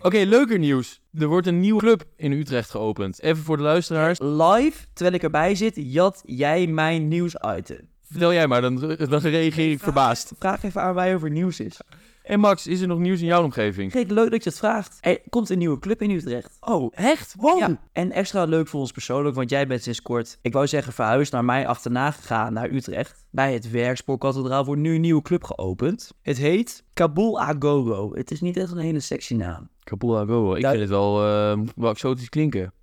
Oké, 0.02 0.18
leuker 0.18 0.60
nieuws. 0.60 1.02
Er 1.14 1.28
wordt 1.28 1.48
een 1.48 1.60
nieuwe 1.60 1.80
club 1.80 2.04
in 2.16 2.32
Utrecht 2.32 2.70
geopend. 2.70 3.22
Even 3.22 3.44
voor 3.44 3.58
de 3.58 3.64
luisteraars. 3.64 4.20
Live, 4.20 4.86
terwijl 4.94 5.16
ik 5.16 5.24
erbij 5.24 5.56
zit, 5.56 5.74
jat 5.76 6.22
jij 6.26 6.68
mijn 6.68 7.08
nieuwsitem. 7.08 7.90
Vertel 8.10 8.34
jij 8.34 8.48
maar, 8.48 8.62
dan, 8.62 8.80
dan 9.10 9.20
reageer 9.20 9.72
ik 9.72 9.80
verbaasd. 9.80 10.32
Vraag 10.40 10.64
even 10.64 10.82
aan 10.82 10.96
mij 10.96 11.16
of 11.16 11.24
er 11.24 11.30
nieuws 11.30 11.60
is. 11.60 11.80
En 12.24 12.40
Max, 12.40 12.68
is 12.68 12.82
er 12.82 12.88
nog 12.88 13.00
nieuws 13.00 13.20
in 13.20 13.26
jouw 13.26 13.44
omgeving? 13.44 13.92
Kijk, 13.92 14.10
leuk 14.12 14.32
dat 14.32 14.44
je 14.44 14.50
het 14.50 14.60
vraagt. 14.60 14.98
Er 15.02 15.20
komt 15.30 15.50
een 15.50 15.58
nieuwe 15.58 15.80
club 15.80 16.02
in 16.02 16.10
Utrecht. 16.10 16.58
Oh, 16.60 16.92
echt? 16.96 17.36
Wow. 17.38 17.60
Ja, 17.60 17.82
en 17.92 18.12
extra 18.12 18.44
leuk 18.44 18.68
voor 18.68 18.80
ons 18.80 18.92
persoonlijk, 18.92 19.36
want 19.36 19.50
jij 19.50 19.68
bent 19.68 19.84
sinds 19.84 20.02
kort, 20.02 20.38
ik 20.42 20.54
wou 20.54 20.68
zeggen 20.68 20.94
verhuisd 20.94 21.32
naar 21.32 21.46
mij 21.46 21.68
achterna 21.68 22.12
gegaan 22.12 22.54
naar 22.54 22.70
Utrecht. 22.70 23.26
Bij 23.30 23.54
het 23.54 23.72
Werkspoorkathedraal 23.72 24.66
wordt 24.66 24.82
nu 24.82 24.96
een 24.96 25.02
nieuwe 25.02 25.22
club 25.22 25.44
geopend. 25.44 26.14
Het 26.22 26.38
heet 26.38 26.84
Kabul 26.94 27.40
Agogo. 27.40 28.14
Het 28.14 28.32
is 28.32 28.42
niet 28.42 28.58
echt 28.58 28.72
een 28.72 28.78
hele 28.78 29.00
sexy 29.00 29.34
naam. 29.34 29.70
Kabul 29.84 30.18
Agogo. 30.18 30.54
Ik 30.54 30.66
vind 30.66 30.80
het 30.80 30.90
wel, 30.90 31.26
eh, 31.26 31.60
wel 31.76 31.90
exotisch 31.90 32.30
klinken. 32.30 32.74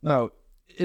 Nou, 0.00 0.30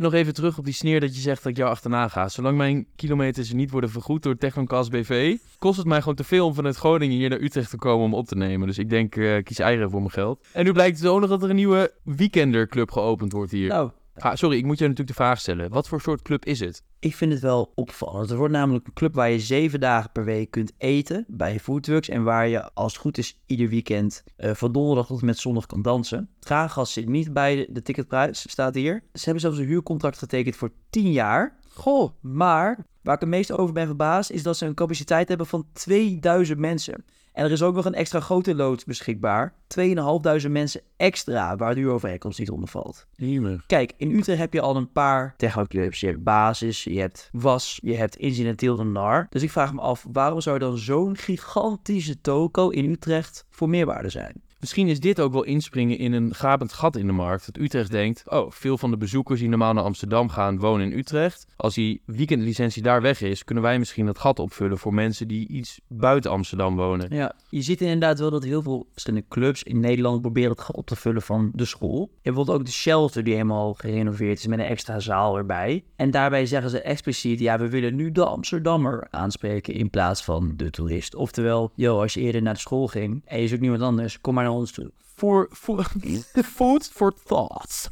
nog 0.02 0.14
even 0.14 0.34
terug 0.34 0.58
op 0.58 0.66
die 0.66 0.74
sneer 0.74 1.00
dat 1.00 1.16
je 1.16 1.22
zegt 1.22 1.44
dat 1.44 1.52
ik 1.52 1.58
jou 1.58 1.70
achterna 1.70 2.08
ga. 2.08 2.30
Zolang 2.30 2.58
mijn 2.58 2.88
kilometers 2.96 3.54
niet 3.54 3.72
worden 3.72 3.90
vergoed 3.90 4.24
door 4.24 4.38
Technoncast 4.38 4.92
BV, 4.92 5.38
kost 5.60 5.78
het 5.78 5.88
mij 5.88 6.00
gewoon 6.00 6.16
te 6.16 6.24
veel 6.24 6.46
om 6.46 6.54
vanuit 6.54 6.76
Groningen 6.76 7.18
hier 7.18 7.30
naar 7.30 7.42
Utrecht 7.42 7.70
te 7.70 7.78
komen 7.78 8.06
om 8.06 8.14
op 8.14 8.28
te 8.28 8.36
nemen. 8.36 8.68
Dus 8.68 8.78
ik 8.78 8.90
denk, 8.90 9.16
eh, 9.16 9.44
kies 9.44 9.60
eigen 9.60 9.90
voor 9.90 10.00
mijn 10.00 10.12
geld. 10.12 10.46
En 10.52 10.64
nu 10.64 10.72
blijkt 10.72 10.98
het 11.00 11.08
ook 11.08 11.20
nog 11.20 11.30
dat 11.30 11.44
er 11.44 11.50
een 11.50 11.56
nieuwe 11.56 11.94
weekenderclub 12.04 12.92
geopend 12.92 13.32
wordt 13.32 13.52
hier. 13.52 13.68
Nou, 13.68 13.92
Ah, 14.16 14.36
sorry, 14.36 14.58
ik 14.58 14.66
moet 14.66 14.78
je 14.78 14.84
natuurlijk 14.84 15.18
de 15.18 15.24
vraag 15.24 15.40
stellen. 15.40 15.70
Wat 15.70 15.88
voor 15.88 16.02
soort 16.02 16.22
club 16.22 16.46
is 16.46 16.60
het? 16.60 16.84
ik 17.04 17.16
vind 17.16 17.32
het 17.32 17.42
wel 17.42 17.72
opvallend. 17.76 18.30
Er 18.30 18.38
wordt 18.38 18.54
namelijk 18.54 18.88
een 18.88 18.94
club 18.94 19.16
waar 19.16 19.30
je 19.30 19.40
zeven 19.40 19.80
dagen 19.80 20.12
per 20.12 20.26
week 20.26 20.52
kunt 20.52 20.72
eten 20.78 21.26
bij 21.28 21.60
foodtrucks. 21.60 22.10
En 22.10 22.24
waar 22.24 22.48
je, 22.48 22.74
als 22.74 22.94
het 22.94 23.02
goed 23.02 23.18
is, 23.18 23.40
ieder 23.46 23.70
weekend 23.70 24.24
eh, 24.36 24.52
van 24.54 24.72
donderdag 24.72 25.08
tot 25.08 25.20
en 25.20 25.26
met 25.26 25.38
zondag 25.38 25.66
kan 25.66 25.82
dansen. 25.82 26.30
Traangas 26.40 26.94
zit 26.94 27.08
niet 27.08 27.34
bij 27.34 27.56
de, 27.56 27.68
de 27.70 27.82
ticketprijs, 27.82 28.50
staat 28.50 28.76
hier. 28.76 29.04
Ze 29.14 29.24
hebben 29.24 29.42
zelfs 29.42 29.58
een 29.58 29.66
huurcontract 29.66 30.18
getekend 30.18 30.56
voor 30.56 30.72
10 30.90 31.12
jaar. 31.12 31.58
Goh, 31.74 32.10
Maar 32.22 32.86
waar 33.02 33.16
ik 33.16 33.22
het 33.22 33.30
meest 33.30 33.52
over 33.52 33.74
ben 33.74 33.86
verbaasd, 33.86 34.32
is 34.32 34.44
dat 34.44 34.58
ze 34.58 34.66
een 34.66 34.74
capaciteit 34.74 35.28
hebben 35.28 35.48
van 35.48 35.66
2000 35.74 36.60
mensen. 36.60 37.06
En 37.34 37.46
er 37.46 37.52
is 37.52 37.62
ook 37.62 37.76
nog 37.76 37.86
een 37.86 37.94
extra 37.94 38.20
grote 38.20 38.56
loods 38.56 38.84
beschikbaar. 38.84 39.54
2500 39.68 40.54
mensen 40.54 40.82
extra, 40.98 41.56
waar 41.56 41.74
de 41.74 41.80
huurovereenkomst 41.80 42.40
niet 42.40 42.50
onder 42.50 42.70
valt. 42.70 43.08
Hiemer. 43.16 43.64
Kijk, 43.68 43.94
in 43.98 44.12
Utrecht 44.12 44.40
heb 44.40 44.54
je 44.54 44.62
al 44.62 44.76
een 44.76 44.92
paar 44.92 45.34
technoclubs. 45.38 46.00
Je 46.00 46.08
hebt 46.08 46.24
Basis, 46.24 46.84
je 46.84 47.00
hebt 47.00 47.30
Was, 47.32 47.80
je 47.84 47.96
hebt 47.96 48.16
Incidenteel 48.16 48.76
de 48.76 48.84
NAR. 48.84 49.28
Dus 49.30 49.44
ik 49.44 49.52
vraag 49.52 49.74
me 49.74 49.82
af, 49.82 50.06
waarom 50.12 50.42
zou 50.42 50.56
er 50.56 50.62
dan 50.62 50.78
zo'n 50.78 51.18
gigantische 51.18 52.22
toko 52.22 52.70
in 52.70 52.92
Utrecht 52.92 53.46
voor 53.50 53.70
meerwaarde 53.70 54.10
zijn? 54.10 54.42
Misschien 54.64 54.88
is 54.88 55.00
dit 55.00 55.20
ook 55.20 55.34
wel 55.34 55.44
inspringen 55.44 55.98
in 55.98 56.14
een 56.14 56.34
gapend 56.36 56.74
gat 56.74 56.96
in 56.96 57.06
de 57.06 57.12
markt. 57.12 57.46
Dat 57.46 57.64
Utrecht 57.64 57.92
denkt, 57.92 58.24
oh, 58.30 58.52
veel 58.52 58.78
van 58.78 58.92
de 58.92 58.98
bezoekers 58.98 59.40
die 59.40 59.50
normaal 59.50 59.74
naar 59.74 59.84
Amsterdam 59.84 60.30
gaan, 60.30 60.60
wonen 60.60 60.92
in 60.92 60.98
Utrecht. 60.98 61.48
Als 61.56 61.74
die 61.74 62.02
weekendlicentie 62.06 62.82
daar 62.82 63.02
weg 63.02 63.22
is, 63.22 63.44
kunnen 63.44 63.64
wij 63.64 63.80
misschien 63.80 64.06
dat 64.06 64.18
gat 64.18 64.40
opvullen 64.40 64.78
voor 64.78 64.94
mensen 64.94 65.28
die 65.28 65.48
iets 65.48 65.80
buiten 65.88 66.32
Amsterdam 66.32 66.76
wonen. 66.76 67.16
Ja, 67.16 67.36
je 67.50 67.62
ziet 67.62 67.82
inderdaad 67.82 68.20
wel 68.20 68.30
dat 68.30 68.44
heel 68.44 68.62
veel 68.62 68.88
verschillende 68.92 69.26
clubs 69.30 69.64
in 69.64 69.80
Nederland 69.80 70.22
proberen 70.22 70.52
het 70.52 70.62
gat 70.62 70.76
op 70.76 70.88
te 70.88 70.96
vullen 70.96 71.22
van 71.22 71.52
de 71.54 71.66
school. 71.66 72.00
Je 72.00 72.08
hebt 72.12 72.24
bijvoorbeeld 72.24 72.58
ook 72.58 72.66
de 72.66 72.72
Shelter 72.72 73.24
die 73.24 73.34
helemaal 73.34 73.74
gerenoveerd 73.74 74.40
is 74.40 74.48
met 74.48 74.60
een 74.60 74.66
extra 74.66 75.00
zaal 75.00 75.38
erbij. 75.38 75.84
En 75.96 76.12
daarbij 76.12 76.46
zeggen 76.46 76.70
ze 76.70 76.82
expliciet, 76.82 77.40
ja, 77.40 77.60
we 77.60 77.70
willen 77.70 77.96
nu 77.96 78.12
de 78.12 78.26
Amsterdammer 78.26 79.08
aanspreken 79.10 79.74
in 79.74 79.90
plaats 79.90 80.24
van 80.24 80.54
de 80.56 80.70
toerist. 80.70 81.16
Oftewel, 81.16 81.72
yo, 81.76 82.02
als 82.02 82.14
je 82.14 82.22
eerder 82.22 82.42
naar 82.42 82.54
de 82.54 82.60
school 82.60 82.88
ging 82.88 83.22
en 83.26 83.42
je 83.42 83.48
zoekt 83.48 83.62
niemand 83.62 83.82
anders, 83.82 84.22
kom 84.22 84.34
maar 84.34 84.44
naar 84.44 84.53
ons. 84.54 84.80
Voor, 85.16 85.48
voor 85.52 85.86
food 86.56 86.90
for 86.94 87.14
thoughts. 87.26 87.90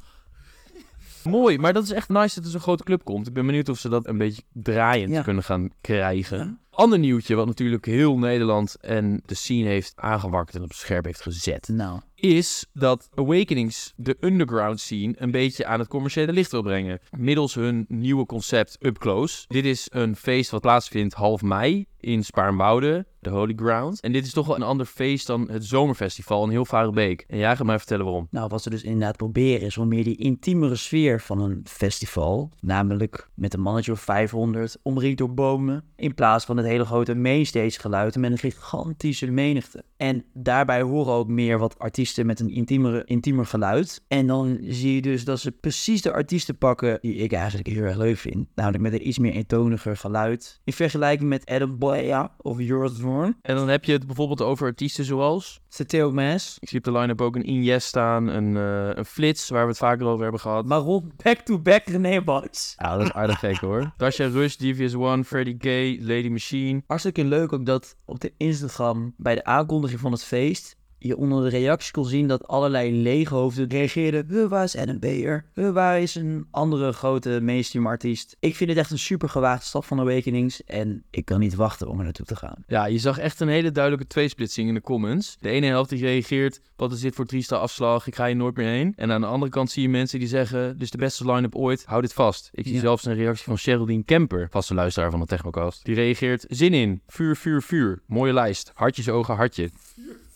Mooi, 1.23 1.57
maar 1.57 1.73
dat 1.73 1.83
is 1.83 1.91
echt 1.91 2.09
nice 2.09 2.35
dat 2.35 2.43
er 2.45 2.51
zo'n 2.51 2.59
grote 2.61 2.83
club 2.83 3.03
komt. 3.03 3.27
Ik 3.27 3.33
ben 3.33 3.45
benieuwd 3.45 3.69
of 3.69 3.79
ze 3.79 3.89
dat 3.89 4.07
een 4.07 4.17
beetje 4.17 4.41
draaiend 4.53 5.11
Ja. 5.11 5.21
kunnen 5.21 5.43
gaan 5.43 5.69
krijgen. 5.81 6.37
Ja. 6.37 6.57
Ander 6.69 6.99
nieuwtje, 6.99 7.35
wat 7.35 7.45
natuurlijk 7.45 7.85
heel 7.85 8.17
Nederland 8.17 8.75
en 8.75 9.21
de 9.25 9.35
scene 9.35 9.67
heeft 9.67 9.93
aangewakkerd 9.95 10.55
en 10.55 10.63
op 10.63 10.73
scherp 10.73 11.05
heeft 11.05 11.21
gezet, 11.21 11.67
Nou, 11.67 11.99
is 12.21 12.65
dat 12.73 13.09
Awakenings 13.15 13.93
de 13.95 14.17
underground 14.19 14.79
scene 14.79 15.13
een 15.17 15.31
beetje 15.31 15.65
aan 15.65 15.79
het 15.79 15.87
commerciële 15.87 16.33
licht 16.33 16.51
wil 16.51 16.61
brengen. 16.61 16.99
Middels 17.17 17.53
hun 17.53 17.85
nieuwe 17.87 18.25
concept 18.25 18.77
Up 18.79 18.97
Close. 18.97 19.45
Dit 19.47 19.65
is 19.65 19.87
een 19.89 20.15
feest 20.15 20.51
wat 20.51 20.61
plaatsvindt 20.61 21.13
half 21.13 21.41
mei 21.41 21.85
in 22.01 22.23
Spaarnwoude, 22.23 23.05
de 23.19 23.29
Holy 23.29 23.53
Ground. 23.55 23.99
En 23.99 24.11
dit 24.11 24.25
is 24.25 24.33
toch 24.33 24.47
wel 24.47 24.55
een 24.55 24.61
ander 24.61 24.85
feest 24.85 25.27
dan 25.27 25.49
het 25.49 25.65
zomerfestival 25.65 26.43
in 26.43 26.49
heel 26.49 26.65
Varenbeek. 26.65 27.25
En 27.27 27.37
jij 27.37 27.55
gaat 27.55 27.65
mij 27.65 27.77
vertellen 27.77 28.05
waarom. 28.05 28.27
Nou, 28.29 28.47
wat 28.47 28.61
ze 28.61 28.69
dus 28.69 28.83
inderdaad 28.83 29.17
proberen 29.17 29.61
is 29.61 29.77
om 29.77 29.87
meer 29.87 30.03
die 30.03 30.17
intiemere 30.17 30.75
sfeer 30.75 31.21
van 31.21 31.41
een 31.41 31.61
festival, 31.63 32.51
namelijk 32.59 33.29
met 33.35 33.53
een 33.53 33.61
mannetje 33.61 33.91
of 33.91 33.99
500, 33.99 34.77
omringd 34.81 35.17
door 35.17 35.33
bomen, 35.33 35.83
in 35.95 36.13
plaats 36.13 36.45
van 36.45 36.57
het 36.57 36.65
hele 36.65 36.85
grote 36.85 37.15
mainstage 37.15 37.79
geluid 37.79 38.15
met 38.15 38.31
een 38.31 38.37
gigantische 38.37 39.31
menigte. 39.31 39.83
En 39.97 40.25
daarbij 40.33 40.81
horen 40.81 41.13
ook 41.13 41.27
meer 41.27 41.59
wat 41.59 41.79
artiesten 41.79 42.10
met 42.17 42.39
een 42.39 42.49
intiemere, 42.49 43.03
intiemer 43.05 43.45
geluid. 43.45 44.03
En 44.07 44.27
dan 44.27 44.57
zie 44.61 44.95
je 44.95 45.01
dus 45.01 45.23
dat 45.23 45.39
ze 45.39 45.51
precies 45.51 46.01
de 46.01 46.13
artiesten 46.13 46.57
pakken 46.57 46.97
die 47.01 47.15
ik 47.15 47.31
eigenlijk 47.33 47.67
heel 47.67 47.83
erg 47.83 47.97
leuk 47.97 48.17
vind, 48.17 48.47
namelijk 48.55 48.83
met 48.83 48.93
een 48.93 49.07
iets 49.07 49.19
meer 49.19 49.33
eentoniger 49.33 49.97
geluid. 49.97 50.61
In 50.63 50.73
vergelijking 50.73 51.29
met 51.29 51.45
Adam 51.45 51.77
Boya 51.77 52.35
of 52.37 52.59
Joris 52.59 52.97
Thorn, 52.97 53.37
En 53.41 53.55
dan 53.55 53.69
heb 53.69 53.85
je 53.85 53.91
het 53.91 54.05
bijvoorbeeld 54.05 54.41
over 54.41 54.67
artiesten 54.67 55.05
zoals... 55.05 55.59
Theo 55.87 56.11
Maas, 56.11 56.57
Ik 56.59 56.69
zie 56.69 56.77
op 56.77 56.83
de 56.83 56.91
line-up 56.91 57.21
ook 57.21 57.35
een 57.35 57.43
Injes 57.43 57.85
staan, 57.85 58.27
een, 58.27 58.57
eh, 58.57 58.97
een 58.97 59.05
Flits, 59.05 59.49
waar 59.49 59.63
we 59.63 59.69
het 59.69 59.77
vaker 59.77 60.05
over 60.05 60.23
hebben 60.23 60.41
gehad. 60.41 60.65
Maron 60.65 61.11
back-to-back 61.23 61.85
René 61.85 62.23
Box. 62.23 62.75
Ja, 62.77 62.97
dat 62.97 63.05
is 63.05 63.13
aardig 63.13 63.39
gek 63.39 63.57
hoor. 63.57 63.93
Tasha 63.97 64.27
Rush, 64.27 64.55
Devious 64.55 64.95
One, 64.95 65.23
Freddie 65.23 65.55
Gay, 65.57 65.99
Lady 66.01 66.29
Machine. 66.29 66.83
Hartstikke 66.87 67.23
leuk 67.23 67.53
ook 67.53 67.65
dat 67.65 67.95
op 68.05 68.19
de 68.19 68.33
Instagram 68.37 69.13
bij 69.17 69.35
de 69.35 69.43
aankondiging 69.43 69.99
van 69.99 70.11
het 70.11 70.23
feest 70.23 70.79
je 71.03 71.17
onder 71.17 71.43
de 71.43 71.57
reacties 71.57 71.91
kon 71.91 72.05
zien 72.05 72.27
dat 72.27 72.47
allerlei 72.47 73.01
leeghoofden 73.01 73.69
reageerden. 73.69 74.25
Huh, 74.29 74.47
waar 74.49 74.63
is 74.63 74.77
Adam 74.77 74.99
Beyer? 74.99 75.45
Huh, 75.53 75.71
waar 75.71 76.01
is 76.01 76.15
een 76.15 76.47
andere 76.51 76.91
grote 76.91 77.39
mainstream 77.41 77.87
artiest? 77.87 78.35
Ik 78.39 78.55
vind 78.55 78.69
het 78.69 78.79
echt 78.79 78.91
een 78.91 78.99
super 78.99 79.29
gewaagde 79.29 79.65
stap 79.65 79.85
van 79.85 79.99
Awakenings 79.99 80.63
en 80.63 81.03
ik 81.09 81.25
kan 81.25 81.39
niet 81.39 81.55
wachten 81.55 81.87
om 81.87 81.97
er 81.97 82.03
naartoe 82.03 82.25
te 82.25 82.35
gaan. 82.35 82.63
Ja, 82.67 82.85
je 82.85 82.97
zag 82.97 83.17
echt 83.17 83.39
een 83.39 83.47
hele 83.47 83.71
duidelijke 83.71 84.07
tweesplitsing 84.07 84.67
in 84.67 84.73
de 84.73 84.81
comments. 84.81 85.37
De 85.39 85.49
ene 85.49 85.65
helft 85.65 85.89
die 85.89 85.99
reageert, 86.01 86.61
wat 86.75 86.91
is 86.91 86.99
dit 86.99 87.15
voor 87.15 87.25
trieste 87.25 87.57
afslag, 87.57 88.07
ik 88.07 88.15
ga 88.15 88.25
hier 88.25 88.35
nooit 88.35 88.55
meer 88.55 88.67
heen. 88.67 88.93
En 88.95 89.11
aan 89.11 89.21
de 89.21 89.27
andere 89.27 89.51
kant 89.51 89.71
zie 89.71 89.81
je 89.81 89.89
mensen 89.89 90.19
die 90.19 90.27
zeggen, 90.27 90.73
dit 90.73 90.81
is 90.81 90.91
de 90.91 90.97
beste 90.97 91.31
line-up 91.31 91.55
ooit, 91.55 91.83
hou 91.85 92.01
dit 92.01 92.13
vast. 92.13 92.49
Ik 92.53 92.65
zie 92.65 92.73
Ja. 92.75 92.79
zelfs 92.79 93.05
een 93.05 93.15
reactie 93.15 93.43
van 93.45 93.57
Geraldine 93.57 94.03
Kemper, 94.03 94.47
vaste 94.51 94.73
luisteraar 94.73 95.11
van 95.11 95.19
de 95.19 95.25
Technocast. 95.25 95.85
Die 95.85 95.95
reageert, 95.95 96.45
zin 96.47 96.73
in, 96.73 97.01
vuur, 97.07 97.35
vuur, 97.35 97.61
vuur, 97.61 98.01
mooie 98.07 98.33
lijst, 98.33 98.71
hartjes, 98.73 99.09
ogen, 99.09 99.35
hartje. 99.35 99.69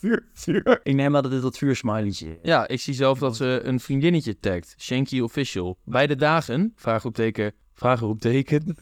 Vuur, 0.05 0.24
vuur. 0.33 0.79
Ik 0.83 0.95
neem 0.95 1.15
aan 1.15 1.21
dat 1.24 1.31
dit 1.31 1.41
dat 1.41 1.57
vuursmileytje 1.57 2.27
is. 2.29 2.38
Ja, 2.41 2.67
ik 2.67 2.79
zie 2.79 2.93
zelf 2.93 3.19
dat 3.19 3.35
ze 3.35 3.62
een 3.63 3.79
vriendinnetje 3.79 4.39
tagt, 4.39 4.75
Shanky 4.77 5.19
Official. 5.19 5.77
Beide 5.83 6.15
dagen, 6.15 6.74
vraagroepteken, 6.75 7.53
vragenroepteken. 7.74 8.63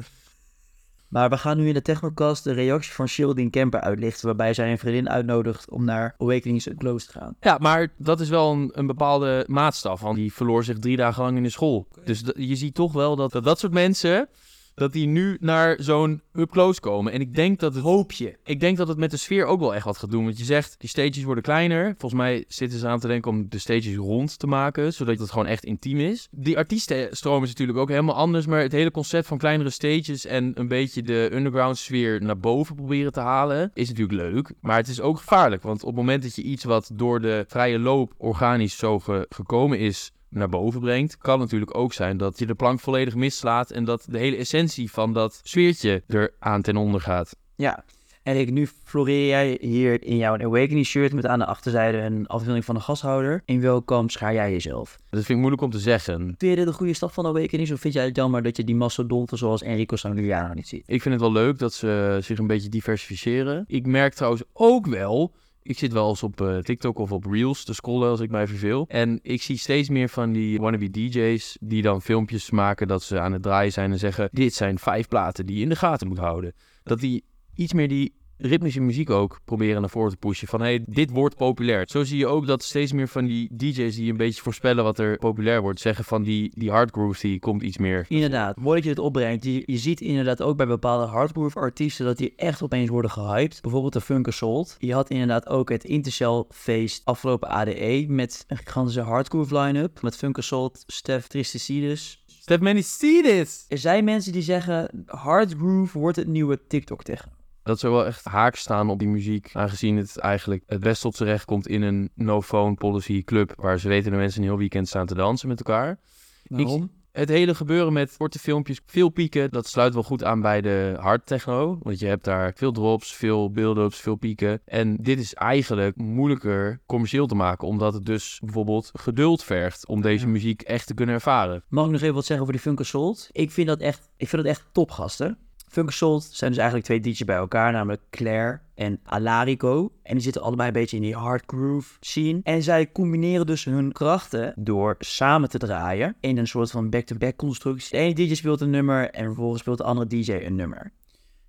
Maar 1.07 1.29
we 1.29 1.37
gaan 1.37 1.57
nu 1.57 1.67
in 1.67 1.73
de 1.73 1.81
Technocast 1.81 2.43
de 2.43 2.51
reactie 2.51 2.91
van 2.91 3.07
Geraldine 3.07 3.49
Kemper 3.49 3.79
uitlichten, 3.79 4.25
waarbij 4.25 4.53
zij 4.53 4.71
een 4.71 4.77
vriendin 4.77 5.09
uitnodigt 5.09 5.69
om 5.69 5.85
naar 5.85 6.15
Awakenings 6.17 6.67
Close 6.77 7.05
te 7.05 7.11
gaan. 7.11 7.35
Ja, 7.39 7.57
maar 7.57 7.93
dat 7.97 8.19
is 8.19 8.29
wel 8.29 8.51
een, 8.51 8.69
een 8.73 8.87
bepaalde 8.87 9.45
maatstaf. 9.47 10.01
Want 10.01 10.15
die 10.15 10.33
verloor 10.33 10.63
zich 10.63 10.79
drie 10.79 10.97
dagen 10.97 11.23
lang 11.23 11.37
in 11.37 11.43
de 11.43 11.49
school. 11.49 11.87
Dus 12.05 12.23
je 12.35 12.55
ziet 12.55 12.75
toch 12.75 12.93
wel 12.93 13.15
dat, 13.15 13.31
dat 13.31 13.43
dat 13.43 13.59
soort 13.59 13.73
mensen... 13.73 14.29
dat 14.75 14.93
die 14.93 15.07
nu 15.07 15.37
naar 15.39 15.77
zo'n 15.79 16.21
up-close 16.33 16.79
komen. 16.79 17.13
En 17.13 17.21
ik 17.21 17.35
denk 17.35 17.59
dat 17.59 17.73
het... 17.73 17.83
Hoopje. 17.83 18.37
Ik 18.43 18.59
denk 18.59 18.77
dat 18.77 18.87
het 18.87 18.97
met 18.97 19.11
de 19.11 19.17
sfeer 19.17 19.45
ook 19.45 19.59
wel 19.59 19.75
echt 19.75 19.85
wat 19.85 19.97
gaat 19.97 20.11
doen. 20.11 20.23
Want 20.23 20.37
je 20.37 20.43
zegt, 20.43 20.75
die 20.77 20.89
stages 20.89 21.23
worden 21.23 21.43
kleiner. 21.43 21.95
Volgens 21.97 22.21
mij 22.21 22.45
zitten 22.47 22.79
ze 22.79 22.87
aan 22.87 22.99
te 22.99 23.07
denken 23.07 23.31
om 23.31 23.49
de 23.49 23.57
stages 23.57 23.95
rond 23.95 24.39
te 24.39 24.47
maken. 24.47 24.93
Zodat 24.93 25.19
het 25.19 25.31
gewoon 25.31 25.45
echt 25.47 25.63
intiem 25.63 25.99
is. 25.99 26.27
Die 26.31 26.57
artiestenstroom 26.57 27.43
is 27.43 27.49
natuurlijk 27.49 27.77
ook 27.77 27.89
helemaal 27.89 28.15
anders. 28.15 28.45
Maar 28.45 28.61
het 28.61 28.71
hele 28.71 28.91
concept 28.91 29.27
van 29.27 29.37
kleinere 29.37 29.69
stages 29.69 30.25
en 30.25 30.51
een 30.55 30.67
beetje 30.67 31.01
de 31.01 31.29
underground 31.33 31.77
sfeer 31.77 32.21
naar 32.21 32.39
boven 32.39 32.75
proberen 32.75 33.11
te 33.11 33.19
halen. 33.19 33.71
Is 33.73 33.89
natuurlijk 33.89 34.19
leuk. 34.19 34.51
Maar 34.61 34.77
het 34.77 34.87
is 34.87 35.01
ook 35.01 35.17
gevaarlijk. 35.17 35.63
Want 35.63 35.81
op 35.81 35.87
het 35.87 35.95
moment 35.95 36.23
dat 36.23 36.35
je 36.35 36.41
iets 36.41 36.63
wat 36.63 36.91
door 36.93 37.21
de 37.21 37.45
vrije 37.47 37.79
loop 37.79 38.13
organisch 38.17 38.77
zo 38.77 38.99
ge- 38.99 39.25
gekomen 39.29 39.79
is 39.79 40.11
naar 40.33 40.49
boven 40.49 40.79
brengt, 40.79 41.17
kan 41.17 41.39
natuurlijk 41.39 41.77
ook 41.77 41.93
zijn 41.93 42.17
dat 42.17 42.39
je 42.39 42.45
de 42.45 42.55
plank 42.55 42.79
volledig 42.79 43.15
mislaat 43.15 43.71
en 43.71 43.83
dat 43.85 44.05
de 44.09 44.17
hele 44.17 44.35
essentie 44.35 44.91
van 44.91 45.13
dat 45.13 45.39
sfeertje 45.43 46.03
er 46.07 46.33
aan 46.39 46.61
ten 46.61 46.77
onder 46.77 47.01
gaat. 47.01 47.35
Ja. 47.55 47.83
En 48.23 48.39
ik, 48.39 48.51
nu 48.51 48.67
floreer 48.83 49.27
jij 49.27 49.57
hier 49.61 50.03
in 50.03 50.17
jouw 50.17 50.37
Awakening 50.37 50.85
shirt 50.85 51.13
met 51.13 51.25
aan 51.25 51.39
de 51.39 51.45
achterzijde 51.45 51.97
een 51.97 52.27
afbeelding 52.27 52.65
van 52.65 52.75
de 52.75 52.81
gashouder. 52.81 53.41
In 53.45 53.61
welk 53.61 53.85
kamp 53.85 54.11
schaar 54.11 54.33
jij 54.33 54.51
jezelf? 54.51 54.97
Dat 55.09 55.19
vind 55.19 55.29
ik 55.29 55.37
moeilijk 55.37 55.61
om 55.61 55.69
te 55.69 55.79
zeggen. 55.79 56.17
Vind 56.17 56.51
je 56.51 56.55
dit 56.55 56.67
een 56.67 56.73
goede 56.73 56.93
stap 56.93 57.11
van 57.11 57.25
Awakenings 57.25 57.71
of 57.71 57.79
vind 57.79 57.93
jij 57.93 58.05
het 58.05 58.15
jammer 58.15 58.43
dat 58.43 58.57
je 58.57 58.63
die 58.63 58.75
mastodonten 58.75 59.37
zoals 59.37 59.61
Enrico 59.61 59.95
Sangliano 59.95 60.53
niet 60.53 60.67
ziet? 60.67 60.83
Ik 60.85 61.01
vind 61.01 61.13
het 61.13 61.23
wel 61.23 61.31
leuk 61.31 61.59
dat 61.59 61.73
ze 61.73 62.19
zich 62.21 62.37
een 62.37 62.47
beetje 62.47 62.69
diversificeren. 62.69 63.63
Ik 63.67 63.85
merk 63.85 64.13
trouwens 64.13 64.43
ook 64.53 64.87
wel. 64.87 65.33
Ik 65.63 65.77
zit 65.77 65.93
wel 65.93 66.09
eens 66.09 66.23
op 66.23 66.41
eh, 66.41 66.57
TikTok 66.57 66.97
of 66.97 67.11
op 67.11 67.25
Reels 67.25 67.63
te 67.63 67.73
scrollen 67.73 68.09
als 68.09 68.19
ik 68.19 68.29
mij 68.29 68.47
verveel. 68.47 68.85
En 68.87 69.19
ik 69.21 69.41
zie 69.41 69.57
steeds 69.57 69.89
meer 69.89 70.09
van 70.09 70.31
die 70.31 70.59
wannabe 70.59 70.89
DJ's 70.89 71.57
die 71.61 71.81
dan 71.81 72.01
filmpjes 72.01 72.51
maken 72.51 72.87
dat 72.87 73.03
ze 73.03 73.19
aan 73.19 73.33
het 73.33 73.41
draaien 73.41 73.71
zijn 73.71 73.91
en 73.91 73.99
zeggen: 73.99 74.29
Dit 74.31 74.53
zijn 74.53 74.79
vijf 74.79 75.07
platen 75.07 75.45
die 75.45 75.55
je 75.55 75.61
in 75.61 75.69
de 75.69 75.75
gaten 75.75 76.07
moet 76.07 76.17
houden. 76.17 76.53
Dat 76.83 76.99
die 76.99 77.25
iets 77.55 77.73
meer 77.73 77.87
die 77.87 78.13
ritmische 78.45 78.81
muziek 78.81 79.09
ook 79.09 79.39
proberen 79.45 79.81
naar 79.81 79.89
voren 79.89 80.11
te 80.11 80.17
pushen. 80.17 80.47
Van 80.47 80.61
hey, 80.61 80.83
dit 80.85 81.09
wordt 81.09 81.35
populair. 81.35 81.83
Zo 81.89 82.03
zie 82.03 82.17
je 82.17 82.27
ook 82.27 82.47
dat 82.47 82.63
steeds 82.63 82.91
meer 82.91 83.07
van 83.07 83.25
die 83.25 83.49
DJ's 83.51 83.95
die 83.95 84.11
een 84.11 84.17
beetje 84.17 84.41
voorspellen 84.41 84.83
wat 84.83 84.99
er 84.99 85.17
populair 85.17 85.61
wordt, 85.61 85.79
zeggen 85.79 86.05
van 86.05 86.23
die, 86.23 86.51
die 86.55 86.71
hardgroove 86.71 87.27
die 87.27 87.39
komt 87.39 87.61
iets 87.61 87.77
meer. 87.77 88.05
Inderdaad, 88.07 88.59
mooi 88.59 88.75
dat 88.75 88.83
je 88.83 88.89
het 88.89 88.99
opbrengt. 88.99 89.43
Je, 89.43 89.63
je 89.65 89.77
ziet 89.77 90.01
inderdaad 90.01 90.41
ook 90.41 90.57
bij 90.57 90.67
bepaalde 90.67 91.05
hardgroove 91.05 91.59
artiesten 91.59 92.05
dat 92.05 92.17
die 92.17 92.33
echt 92.35 92.61
opeens 92.61 92.89
worden 92.89 93.11
gehyped. 93.11 93.61
Bijvoorbeeld 93.61 93.93
de 93.93 94.01
Funkasold. 94.01 94.75
Je 94.79 94.93
had 94.93 95.09
inderdaad 95.09 95.47
ook 95.47 95.69
het 95.69 95.83
Intercell 95.83 96.43
feest 96.49 97.01
afgelopen 97.05 97.49
ADE 97.49 98.05
met 98.07 98.43
een 98.47 98.57
gigantische 98.57 99.01
hardgroove 99.01 99.59
line-up. 99.59 100.01
Met 100.01 100.15
Funkasold, 100.15 100.83
Stef 100.87 101.27
Tristicidus. 101.27 102.23
Stef 102.27 102.59
Manicidis! 102.59 103.65
Er 103.67 103.77
zijn 103.77 104.03
mensen 104.03 104.31
die 104.31 104.41
zeggen 104.41 105.03
hardgroove 105.05 105.99
wordt 105.99 106.17
het 106.17 106.27
nieuwe 106.27 106.59
TikTok 106.67 107.03
tegen. 107.03 107.42
Dat 107.63 107.79
zou 107.79 107.93
wel 107.93 108.05
echt 108.05 108.25
haak 108.25 108.55
staan 108.55 108.89
op 108.89 108.99
die 108.99 109.07
muziek. 109.07 109.49
Aangezien 109.53 109.97
het 109.97 110.17
eigenlijk 110.17 110.63
het 110.67 110.79
best 110.79 111.01
tot 111.01 111.15
z'n 111.15 111.23
recht 111.23 111.45
komt 111.45 111.67
in 111.67 111.81
een 111.81 112.09
no-phone 112.15 112.75
policy 112.75 113.23
club. 113.23 113.53
Waar 113.55 113.79
ze 113.79 113.87
weten 113.87 114.11
de 114.11 114.17
mensen 114.17 114.41
een 114.41 114.47
heel 114.47 114.57
weekend 114.57 114.87
staan 114.87 115.05
te 115.05 115.15
dansen 115.15 115.47
met 115.47 115.57
elkaar. 115.57 115.99
Waarom? 116.47 116.91
Het 117.13 117.29
hele 117.29 117.55
gebeuren 117.55 117.93
met 117.93 118.17
korte 118.17 118.39
filmpjes, 118.39 118.79
veel 118.85 119.09
pieken, 119.09 119.51
dat 119.51 119.67
sluit 119.67 119.93
wel 119.93 120.03
goed 120.03 120.23
aan 120.23 120.41
bij 120.41 120.61
de 120.61 120.97
hard 120.99 121.25
techno. 121.25 121.79
Want 121.81 121.99
je 121.99 122.05
hebt 122.05 122.23
daar 122.23 122.53
veel 122.55 122.71
drops, 122.71 123.15
veel 123.15 123.51
build-ups, 123.51 123.99
veel 123.99 124.15
pieken. 124.15 124.61
En 124.65 124.97
dit 124.97 125.19
is 125.19 125.33
eigenlijk 125.33 125.95
moeilijker 125.95 126.79
commercieel 126.85 127.27
te 127.27 127.35
maken, 127.35 127.67
omdat 127.67 127.93
het 127.93 128.05
dus 128.05 128.39
bijvoorbeeld 128.43 128.91
geduld 128.93 129.43
vergt 129.43 129.87
om 129.87 130.01
deze 130.01 130.27
muziek 130.27 130.61
echt 130.61 130.87
te 130.87 130.93
kunnen 130.93 131.15
ervaren. 131.15 131.63
Mag 131.67 131.85
ik 131.85 131.91
nog 131.91 132.01
even 132.01 132.15
wat 132.15 132.25
zeggen 132.25 132.41
over 132.41 132.53
die 132.53 132.63
Funkasold? 132.63 133.29
Ik 133.31 133.51
vind 133.51 133.67
dat 133.67 133.79
echt, 133.79 134.09
ik 134.17 134.27
vind 134.27 134.43
dat 134.43 134.51
echt 134.51 134.65
topgasten. 134.71 135.37
Funkasold 135.73 136.23
zijn 136.23 136.51
dus 136.51 136.59
eigenlijk 136.59 136.85
twee 136.85 136.99
DJ's 136.99 137.25
bij 137.25 137.35
elkaar, 137.35 137.71
namelijk 137.71 138.01
Claire 138.09 138.59
en 138.75 138.99
Alarico. 139.03 139.91
En 140.03 140.13
die 140.13 140.23
zitten 140.23 140.41
allebei 140.41 140.67
een 140.67 140.73
beetje 140.73 140.95
in 140.95 141.01
die 141.01 141.15
hard 141.15 141.43
groove 141.47 141.97
scene. 141.99 142.39
En 142.43 142.63
zij 142.63 142.91
combineren 142.91 143.45
dus 143.45 143.65
hun 143.65 143.91
krachten 143.91 144.53
door 144.55 144.95
samen 144.99 145.49
te 145.49 145.57
draaien 145.57 146.15
in 146.19 146.37
een 146.37 146.47
soort 146.47 146.71
van 146.71 146.89
back-to-back 146.89 147.35
constructie. 147.35 147.97
Ene 147.97 148.13
DJ 148.13 148.35
speelt 148.35 148.61
een 148.61 148.69
nummer 148.69 149.09
en 149.09 149.25
vervolgens 149.25 149.61
speelt 149.61 149.77
de 149.77 149.83
andere 149.83 150.07
DJ 150.07 150.31
een 150.31 150.55
nummer. 150.55 150.91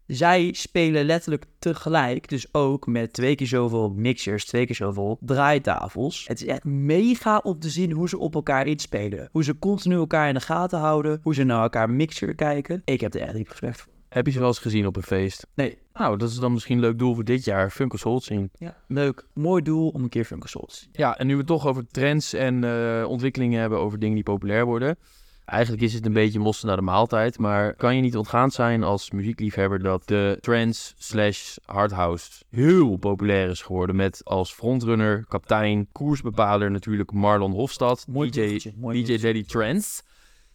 Zij 0.07 0.53
spelen 0.53 1.05
letterlijk 1.05 1.45
tegelijk, 1.59 2.29
dus 2.29 2.55
ook 2.55 2.87
met 2.87 3.13
twee 3.13 3.35
keer 3.35 3.47
zoveel 3.47 3.91
mixers, 3.91 4.45
twee 4.45 4.67
keer 4.67 4.75
zoveel 4.75 5.19
draaitafels. 5.21 6.25
Het 6.29 6.41
is 6.41 6.47
echt 6.47 6.65
mega 6.65 7.39
om 7.39 7.59
te 7.59 7.71
zien 7.71 7.93
hoe 7.93 8.09
ze 8.09 8.19
op 8.19 8.35
elkaar 8.35 8.67
inspelen. 8.67 9.29
Hoe 9.33 9.45
ze 9.45 9.59
continu 9.59 9.95
elkaar 9.95 10.29
in 10.29 10.35
de 10.35 10.41
gaten 10.41 10.79
houden, 10.79 11.21
hoe 11.23 11.35
ze 11.35 11.45
naar 11.45 11.63
elkaar 11.63 11.91
mixer 11.91 12.35
kijken. 12.35 12.83
Ik 12.85 13.01
heb 13.01 13.15
er 13.15 13.21
echt 13.21 13.35
diep 13.35 13.49
respect 13.49 13.81
voor. 13.81 13.94
Heb 14.15 14.27
je 14.27 14.33
ze 14.33 14.39
wel 14.39 14.49
eens 14.49 14.59
gezien 14.59 14.87
op 14.87 14.97
een 14.97 15.03
feest? 15.03 15.47
Nee. 15.55 15.79
Nou, 15.93 16.19
dat 16.19 16.31
is 16.31 16.37
dan 16.37 16.53
misschien 16.53 16.77
een 16.77 16.83
leuk 16.83 16.99
doel 16.99 17.15
voor 17.15 17.25
dit 17.25 17.45
jaar. 17.45 17.71
Funkos 17.71 18.03
Hold 18.03 18.23
zien. 18.23 18.51
Ja, 18.59 18.77
leuk. 18.87 19.27
Mooi 19.33 19.63
doel 19.63 19.89
om 19.89 20.03
een 20.03 20.09
keer 20.09 20.27
te 20.27 20.37
zien. 20.67 20.89
Ja, 20.93 21.19
en 21.19 21.27
nu 21.27 21.33
we 21.33 21.39
het 21.39 21.47
toch 21.47 21.67
over 21.67 21.87
trends 21.91 22.33
en 22.33 22.65
eh, 22.65 23.09
ontwikkelingen 23.09 23.61
hebben 23.61 23.79
over 23.79 23.99
dingen 23.99 24.15
die 24.15 24.25
populair 24.25 24.65
worden. 24.65 24.97
Eigenlijk 25.45 25.83
is 25.83 25.95
het 25.95 26.07
een 26.07 26.13
beetje 26.13 26.39
mossen 26.39 26.67
naar 26.67 26.77
de 26.77 26.83
maaltijd, 26.83 27.39
maar 27.39 27.75
kan 27.75 27.97
je 27.97 28.03
niet 28.03 28.17
ontgaan 28.17 28.51
zijn 28.51 28.83
als 28.83 29.11
muziekliefhebber 29.11 29.83
dat 29.83 30.09
de 30.09 30.39
trance 30.41 30.95
slash 30.99 31.57
hardhouse 31.65 32.31
heel 32.51 32.97
populair 32.97 33.49
is 33.49 33.63
geworden 33.63 33.97
met 33.97 34.21
als 34.25 34.53
frontrunner, 34.53 35.25
kaptein, 35.29 35.89
koersbepaler 35.93 36.71
natuurlijk 36.71 37.13
Marlon 37.13 37.53
Hofstad, 37.53 38.07
Mooi 38.09 38.31
DJ, 38.31 38.73
DJ 38.91 39.19
Daddy 39.19 39.45
Trance. 39.45 40.03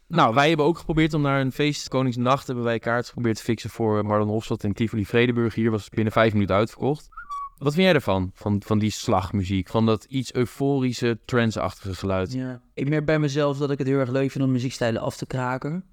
Nou, 0.10 0.34
wij 0.34 0.48
hebben 0.48 0.66
ook 0.66 0.78
geprobeerd 0.78 1.14
om 1.14 1.22
naar 1.22 1.42
een 1.42 1.52
feest, 1.52 1.88
Koningsnacht, 1.88 2.48
hebben 2.48 2.66
wij 2.66 2.80
kaart 2.80 3.08
geprobeerd 3.08 3.38
te 3.38 3.44
fixen 3.44 3.70
voor 3.70 4.06
Marlon 4.06 4.28
Hofstad 4.28 4.64
in 4.64 4.74
Tivoli 4.74 5.06
Vredeburg. 5.06 5.56
Hier 5.56 5.72
was 5.72 5.84
het 5.84 5.94
binnen 5.94 6.14
vijf 6.14 6.34
minuten 6.34 6.56
uitverkocht. 6.56 7.10
Wat 7.58 7.74
vind 7.74 7.86
jij 7.86 7.94
ervan? 7.94 8.32
Van, 8.34 8.62
van 8.66 8.80
die 8.80 8.92
slagmuziek? 8.92 9.70
Van 9.70 9.86
dat 9.86 10.04
iets 10.04 10.34
euforische, 10.34 11.20
trance-achtige 11.26 11.96
geluid? 11.96 12.34
Ja. 12.34 12.62
Ik 12.74 12.90
merk 12.90 13.06
bij 13.06 13.20
mezelf 13.20 13.58
dat 13.58 13.72
ik 13.72 13.78
het 13.78 13.88
heel 13.88 14.00
erg 14.00 14.10
leuk 14.10 14.32
vind 14.32 14.44
om 14.44 14.52
muziekstijlen 14.52 15.02
af 15.02 15.18
te 15.18 15.26
kraken. 15.26 15.84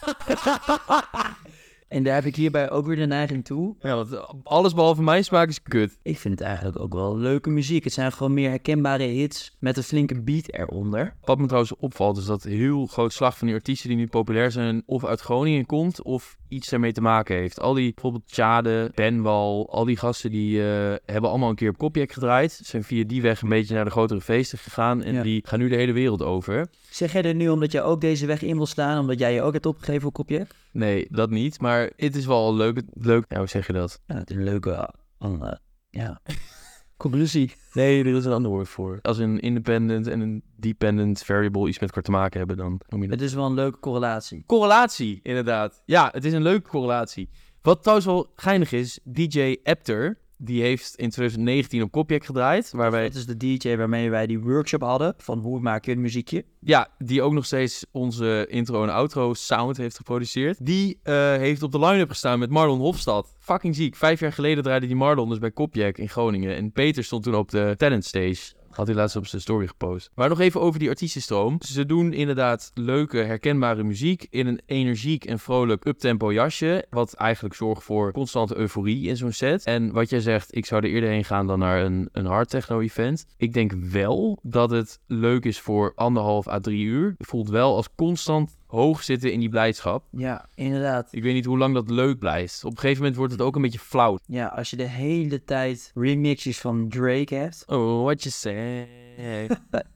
en 1.90 2.02
daar 2.02 2.14
heb 2.14 2.24
ik 2.24 2.36
hierbij 2.36 2.70
ook 2.70 2.86
weer 2.86 2.96
de 2.96 3.06
neiging 3.06 3.44
toe. 3.44 3.74
Ja, 3.80 3.94
want 3.94 4.20
alles 4.42 4.74
behalve 4.74 5.02
mijn 5.02 5.24
smaak 5.24 5.48
is 5.48 5.62
kut. 5.62 5.98
Ik 6.02 6.18
vind 6.18 6.38
het 6.38 6.48
eigenlijk 6.48 6.78
ook 6.78 6.92
wel 6.94 7.16
leuke 7.18 7.50
muziek. 7.50 7.84
Het 7.84 7.92
zijn 7.92 8.12
gewoon 8.12 8.34
meer 8.34 8.48
herkenbare 8.48 9.02
hits 9.02 9.56
met 9.58 9.76
een 9.76 9.82
flinke 9.82 10.20
beat 10.22 10.48
eronder. 10.52 11.14
Wat 11.24 11.38
me 11.38 11.44
trouwens 11.44 11.76
opvalt 11.76 12.16
is 12.16 12.24
dat 12.24 12.42
heel 12.42 12.86
groot 12.86 13.12
slag 13.12 13.38
van 13.38 13.46
die 13.46 13.56
artiesten 13.56 13.88
die 13.88 13.98
nu 13.98 14.06
populair 14.06 14.50
zijn... 14.50 14.82
of 14.86 15.04
uit 15.04 15.20
Groningen 15.20 15.66
komt 15.66 16.02
of 16.02 16.36
iets 16.48 16.72
ermee 16.72 16.92
te 16.92 17.00
maken 17.00 17.36
heeft. 17.36 17.60
Al 17.60 17.74
die, 17.74 17.92
bijvoorbeeld 17.94 18.28
Tjade, 18.32 18.90
Benwal, 18.94 19.68
al 19.70 19.84
die 19.84 19.96
gasten 19.96 20.30
die 20.30 20.58
eh, 20.72 20.94
hebben 21.06 21.30
allemaal 21.30 21.48
een 21.50 21.54
keer 21.54 21.68
op 21.70 21.78
Kopjek 21.78 22.12
gedraaid. 22.12 22.60
Zijn 22.62 22.84
via 22.84 23.04
die 23.06 23.22
weg 23.22 23.42
een 23.42 23.48
beetje 23.48 23.74
naar 23.74 23.84
de 23.84 23.90
grotere 23.90 24.20
feesten 24.20 24.58
gegaan. 24.58 25.02
En 25.02 25.14
Ja. 25.14 25.22
die 25.22 25.42
gaan 25.46 25.58
nu 25.58 25.68
de 25.68 25.76
hele 25.76 25.92
wereld 25.92 26.22
over. 26.22 26.68
Zeg 26.90 27.12
jij 27.12 27.22
er 27.22 27.34
nu 27.34 27.48
omdat 27.48 27.72
jij 27.72 27.82
ook 27.82 28.00
deze 28.00 28.26
weg 28.26 28.42
in 28.42 28.56
wil 28.56 28.66
slaan, 28.66 29.00
omdat 29.00 29.18
jij 29.18 29.34
je 29.34 29.42
ook 29.42 29.52
hebt 29.52 29.66
opgegeven 29.66 30.08
op 30.08 30.14
kopje? 30.14 30.46
Nee, 30.72 31.06
dat 31.10 31.30
niet. 31.30 31.60
Maar 31.60 31.90
het 31.96 32.16
is 32.16 32.26
wel 32.26 32.54
leuk. 32.54 32.82
leuk 32.92 33.24
ja, 33.28 33.38
hoe 33.38 33.46
zeg 33.46 33.66
je 33.66 33.72
dat? 33.72 34.00
Ja, 34.06 34.14
het 34.14 34.30
is 34.30 34.36
een 34.36 34.44
leuke, 34.44 34.94
uh, 35.18 35.52
ja, 35.90 36.20
conclusie. 36.96 37.52
Nee, 37.72 38.04
er 38.04 38.16
is 38.16 38.24
een 38.24 38.32
ander 38.32 38.50
woord 38.50 38.68
voor. 38.68 38.98
Als 39.02 39.18
een 39.18 39.40
independent 39.40 40.06
en 40.06 40.20
een 40.20 40.42
dependent 40.56 41.22
variable 41.22 41.68
iets 41.68 41.78
met 41.78 41.88
elkaar 41.88 42.02
te 42.02 42.10
maken 42.10 42.38
hebben, 42.38 42.56
dan 42.56 42.80
noem 42.88 43.02
je 43.02 43.08
dat. 43.08 43.18
Het 43.18 43.28
is 43.28 43.34
wel 43.34 43.46
een 43.46 43.54
leuke 43.54 43.78
correlatie. 43.78 44.44
Correlatie, 44.46 45.20
inderdaad. 45.22 45.82
Ja, 45.84 46.08
het 46.12 46.24
is 46.24 46.32
een 46.32 46.42
leuke 46.42 46.68
correlatie. 46.68 47.28
Wat 47.62 47.80
trouwens 47.80 48.06
wel 48.06 48.32
geinig 48.34 48.72
is, 48.72 49.00
DJ 49.04 49.56
Apter, 49.62 50.18
die 50.42 50.62
heeft 50.62 50.94
in 50.96 51.10
2019 51.10 51.82
op 51.82 51.90
Kopjek 51.90 52.24
gedraaid, 52.24 52.72
Dat 52.72 53.14
is 53.14 53.26
de 53.26 53.36
DJ 53.36 53.76
waarmee 53.76 54.10
wij 54.10 54.26
die 54.26 54.40
workshop 54.40 54.82
hadden 54.82 55.14
van 55.16 55.38
hoe 55.38 55.60
maak 55.60 55.84
je 55.84 55.92
een 55.92 56.00
muziekje. 56.00 56.44
ja, 56.60 56.88
die 56.98 57.22
ook 57.22 57.32
nog 57.32 57.46
steeds 57.46 57.86
onze 57.90 58.46
intro 58.48 58.82
en 58.82 58.90
outro 58.90 59.34
sound 59.34 59.76
heeft 59.76 59.96
geproduceerd. 59.96 60.66
Die 60.66 60.98
eh, 61.02 61.14
heeft 61.14 61.62
op 61.62 61.72
de 61.72 61.78
line-up 61.78 62.08
gestaan 62.08 62.38
met 62.38 62.50
Marlon 62.50 62.78
Hofstad. 62.78 63.36
Fucking 63.38 63.74
ziek. 63.74 63.96
Vijf 63.96 64.20
jaar 64.20 64.32
geleden 64.32 64.62
draaide 64.62 64.86
die 64.86 64.96
Marlon 64.96 65.28
dus 65.28 65.38
bij 65.38 65.50
Kopjek 65.50 65.98
in 65.98 66.08
Groningen. 66.08 66.56
En 66.56 66.72
Peter 66.72 67.04
stond 67.04 67.22
toen 67.22 67.34
op 67.34 67.50
de 67.50 67.74
talent 67.76 68.04
stage. 68.04 68.58
Had 68.70 68.86
hij 68.86 68.96
laatst 68.96 69.16
op 69.16 69.26
zijn 69.26 69.42
story 69.42 69.66
gepost. 69.66 70.10
Maar 70.14 70.28
nog 70.28 70.40
even 70.40 70.60
over 70.60 70.78
die 70.78 70.88
artiestenstroom. 70.88 71.56
Ze 71.60 71.86
doen 71.86 72.12
inderdaad 72.12 72.70
leuke, 72.74 73.18
herkenbare 73.18 73.82
muziek 73.82 74.26
in 74.30 74.46
een 74.46 74.60
energiek 74.66 75.24
en 75.24 75.38
vrolijk 75.38 75.84
uptempo 75.84 76.32
jasje. 76.32 76.86
Wat 76.90 77.14
eigenlijk 77.14 77.54
zorgt 77.54 77.82
voor 77.82 78.12
constante 78.12 78.56
euforie 78.56 79.08
in 79.08 79.16
zo'n 79.16 79.32
set. 79.32 79.64
En 79.64 79.92
wat 79.92 80.10
jij 80.10 80.20
zegt, 80.20 80.56
ik 80.56 80.66
zou 80.66 80.82
er 80.82 80.90
eerder 80.90 81.08
heen 81.10 81.24
gaan 81.24 81.46
dan 81.46 81.58
naar 81.58 81.84
een, 81.84 82.08
een 82.12 82.26
hard 82.26 82.48
techno 82.48 82.80
event. 82.80 83.26
Ik 83.36 83.52
denk 83.52 83.72
wel 83.72 84.38
dat 84.42 84.70
het 84.70 85.00
leuk 85.06 85.44
is 85.44 85.60
voor 85.60 85.92
anderhalf 85.94 86.48
à 86.48 86.60
drie 86.60 86.84
uur. 86.84 87.14
Het 87.18 87.26
voelt 87.26 87.48
wel 87.48 87.76
als 87.76 87.88
constant 87.94 88.58
hoog 88.70 89.02
zitten 89.02 89.32
in 89.32 89.40
die 89.40 89.48
blijdschap. 89.48 90.04
Ja, 90.10 90.48
inderdaad. 90.54 91.08
Ik 91.10 91.22
weet 91.22 91.34
niet 91.34 91.44
hoe 91.44 91.58
lang 91.58 91.74
dat 91.74 91.90
leuk 91.90 92.18
blijft. 92.18 92.64
Op 92.64 92.70
een 92.70 92.78
gegeven 92.78 92.98
moment 92.98 93.16
wordt 93.16 93.32
het 93.32 93.42
ook 93.42 93.56
een 93.56 93.62
beetje 93.62 93.78
flauw. 93.78 94.18
Ja, 94.26 94.46
als 94.46 94.70
je 94.70 94.76
de 94.76 94.88
hele 94.88 95.44
tijd 95.44 95.90
remixes 95.94 96.60
van 96.60 96.88
Drake 96.88 97.34
hebt. 97.34 97.64
Oh, 97.66 98.02
what 98.02 98.22
you 98.22 98.34
say. 98.34 98.88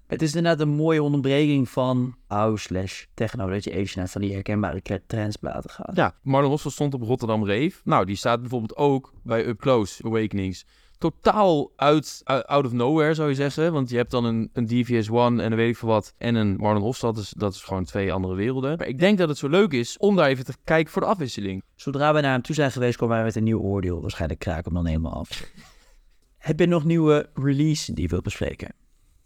Het 0.07 0.23
is 0.23 0.35
inderdaad 0.35 0.61
een 0.61 0.75
mooie 0.75 1.03
onderbreking 1.03 1.69
van 1.69 2.17
house 2.27 2.65
slash 2.65 3.05
techno. 3.15 3.49
Dat 3.51 3.65
je 3.65 3.71
even 3.71 3.99
naar 3.99 4.09
van 4.09 4.21
die 4.21 4.33
herkenbare 4.33 5.03
trendsplaten 5.07 5.71
gaat. 5.71 5.97
Ja, 5.97 6.15
Marlon 6.23 6.51
Hostel 6.51 6.71
stond 6.71 6.95
op 6.95 7.03
Rotterdam 7.03 7.47
Rave. 7.47 7.73
Nou, 7.85 8.05
die 8.05 8.17
staat 8.17 8.41
bijvoorbeeld 8.41 8.77
ook 8.77 9.13
bij 9.23 9.47
Up 9.47 9.61
Close 9.61 10.05
Awakenings. 10.05 10.67
Totaal 11.05 11.73
uit, 11.77 12.21
out 12.25 12.65
of 12.65 12.73
nowhere 12.73 13.15
zou 13.15 13.29
je 13.29 13.35
zeggen. 13.35 13.73
Want 13.73 13.91
je 13.91 13.97
hebt 13.97 14.11
dan 14.11 14.25
een, 14.25 14.51
een 14.53 14.67
DVS 14.67 15.11
One 15.11 15.43
en 15.43 15.57
weet 15.57 15.69
ik 15.69 15.77
veel 15.77 15.89
wat. 15.89 16.15
En 16.19 16.35
een 16.35 16.57
Marlon 16.57 16.83
Hofstad. 16.83 17.15
Dus 17.15 17.35
dat 17.37 17.55
is 17.55 17.63
gewoon 17.63 17.85
twee 17.85 18.13
andere 18.13 18.35
werelden. 18.35 18.79
Maar 18.79 18.87
ik 18.87 18.99
denk 18.99 19.19
dat 19.19 19.29
het 19.29 19.39
zo 19.39 19.49
leuk 19.49 19.73
is 19.73 19.97
om 19.99 20.17
daar 20.17 20.29
even 20.29 20.45
te 20.45 20.55
kijken 20.65 20.93
voor 20.93 21.03
de 21.03 21.09
afwisseling. 21.09 21.63
Zodra 21.75 22.13
wij 22.13 22.23
naar 22.23 22.33
hem 22.33 22.43
toe 22.43 22.55
zijn 22.55 22.73
geweest, 22.73 22.97
komen 22.97 23.15
wij 23.15 23.25
met 23.25 23.37
een 23.37 23.45
nieuw 23.45 23.61
oordeel. 23.61 24.01
Waarschijnlijk 24.01 24.41
kraak 24.41 24.65
hem 24.65 24.75
dan 24.75 24.87
helemaal 24.87 25.13
af. 25.13 25.51
Heb 26.39 26.61
je 26.61 26.67
nog 26.67 26.85
nieuwe 26.85 27.31
release 27.35 27.93
die 27.93 28.03
je 28.03 28.09
wilt 28.09 28.23
bespreken? 28.23 28.75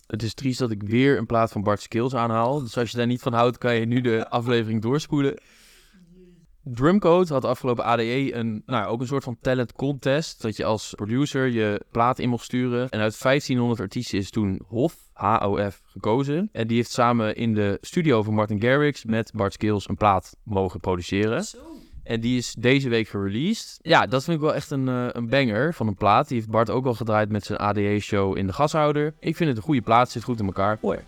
Het 0.07 0.23
is 0.23 0.35
triest 0.35 0.59
dat 0.59 0.71
ik 0.71 0.83
weer 0.83 1.19
een 1.19 1.27
plaat 1.27 1.53
van 1.53 1.63
Bart 1.63 1.81
Skills 1.81 2.15
aanhaal. 2.15 2.61
Dus 2.61 2.77
als 2.79 2.91
je 2.91 2.97
daar 2.97 3.07
niet 3.07 3.23
van 3.23 3.33
houdt, 3.33 3.59
kan 3.59 3.75
je 3.75 3.87
nu 3.87 4.01
de 4.01 4.29
aflevering 4.29 4.83
doorspoelen. 4.83 5.41
Drumcode 6.63 7.33
had 7.33 7.45
afgelopen 7.45 7.85
ADE 7.85 8.35
een, 8.35 8.63
nou, 8.67 8.87
ook 8.87 9.01
een 9.01 9.07
soort 9.07 9.25
van 9.25 9.37
talent 9.41 9.73
contest. 9.73 10.43
Dat 10.43 10.57
je 10.57 10.65
als 10.65 10.93
producer 10.97 11.47
je 11.47 11.85
plaat 11.91 12.19
in 12.19 12.29
mocht 12.29 12.45
sturen. 12.45 12.89
En 12.89 13.01
uit 13.01 13.23
1500 13.23 13.81
artiesten 13.81 14.19
is 14.19 14.31
toen 14.31 14.61
Hof, 14.67 14.97
H-O-F, 15.13 15.81
gekozen. 15.85 16.49
En 16.53 16.67
die 16.67 16.77
heeft 16.77 16.91
samen 16.91 17.37
in 17.37 17.55
de 17.55 17.79
studio 17.81 18.23
van 18.23 18.35
Martin 18.35 18.61
Garrix 18.61 19.05
met 19.05 19.33
Bart 19.35 19.53
Skills 19.53 19.89
een 19.89 19.97
plaat 19.97 20.37
mogen 20.43 20.81
produceren. 20.81 21.45
En 22.03 22.21
die 22.21 22.39
is 22.39 22.55
deze 22.59 22.89
week 22.89 23.09
gereleased. 23.09 23.79
Ja, 23.83 24.07
dat 24.07 24.25
vind 24.25 24.37
ik 24.37 24.43
wel 24.43 24.55
echt 24.55 24.71
een, 24.71 24.89
eh, 24.89 25.07
een 25.09 25.29
banger 25.29 25.75
van 25.75 25.87
een 25.87 25.95
plaat. 25.95 26.29
Die 26.29 26.37
heeft 26.37 26.51
Bart 26.51 26.71
ook 26.71 26.87
al 26.87 26.95
gedraaid 26.95 27.31
met 27.31 27.45
zijn 27.45 27.59
ADE-show 27.59 28.37
in 28.37 28.47
de 28.47 28.53
gashouder. 28.53 29.15
Ik 29.19 29.37
vind 29.37 29.49
het 29.49 29.59
een 29.59 29.65
goede 29.65 29.83
plaat, 29.83 30.11
zit 30.11 30.25
goed 30.25 30.41
in 30.41 30.47
elkaar. 30.47 30.79
Hoor. 30.81 31.03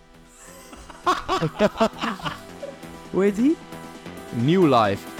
Hoe 3.11 3.23
heet 3.23 3.37
die? 3.37 3.57
New 4.35 4.75
Life. 4.75 5.20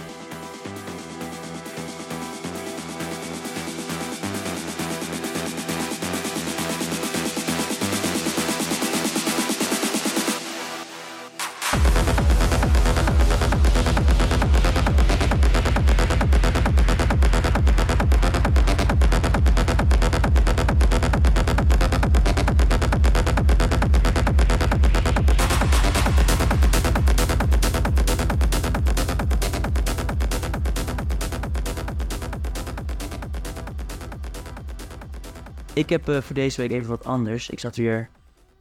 Heb 35.91 36.09
eh, 36.09 36.21
voor 36.21 36.35
deze 36.35 36.61
week 36.61 36.71
even 36.71 36.89
wat 36.89 37.05
anders. 37.05 37.51
Ik 37.51 37.61
zat 37.61 37.77
weer 37.77 38.11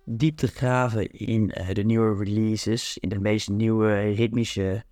diep 0.06 0.38
te 0.38 0.48
graven 0.48 1.12
in 1.12 1.52
eh, 1.52 1.74
de 1.74 1.84
nieuwe 1.84 2.24
releases, 2.24 2.98
in 2.98 3.10
de 3.10 3.20
meest 3.20 3.50
nieuwe 3.50 4.00
ritmische, 4.00 4.84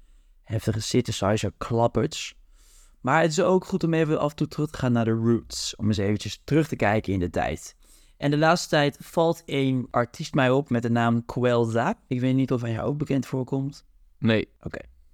heftige 0.44 0.82
synthesizer 0.82 1.52
klappers. 1.58 2.36
Maar 3.02 3.22
het 3.22 3.32
is 3.32 3.42
ook 3.42 3.66
goed 3.66 3.84
om 3.84 3.94
even 3.94 4.20
af 4.20 4.30
en 4.30 4.36
toe 4.36 4.48
terug 4.48 4.70
te 4.70 4.78
gaan 4.78 4.92
naar 4.92 5.06
de 5.06 5.12
roots, 5.12 5.76
om 5.76 5.88
eens 5.88 5.98
eventjes 5.98 6.42
terug 6.44 6.68
te 6.68 6.76
kijken 6.76 7.14
in 7.14 7.20
de 7.20 7.30
tijd. 7.30 7.76
En 8.18 8.32
de 8.32 8.38
laatste 8.38 8.70
tijd 8.70 8.98
valt 9.02 9.44
een 9.46 9.88
artiest 9.92 10.34
mij 10.34 10.50
op 10.50 10.70
met 10.70 10.82
de 10.82 10.90
naam 10.90 11.26
Kwelza. 11.26 12.00
Ik 12.08 12.20
weet 12.20 12.36
niet 12.36 12.52
of 12.52 12.62
hij 12.62 12.72
jou 12.72 12.88
ook 12.88 12.98
bekend 12.98 13.26
voorkomt. 13.26 13.86
Nee. 14.20 14.48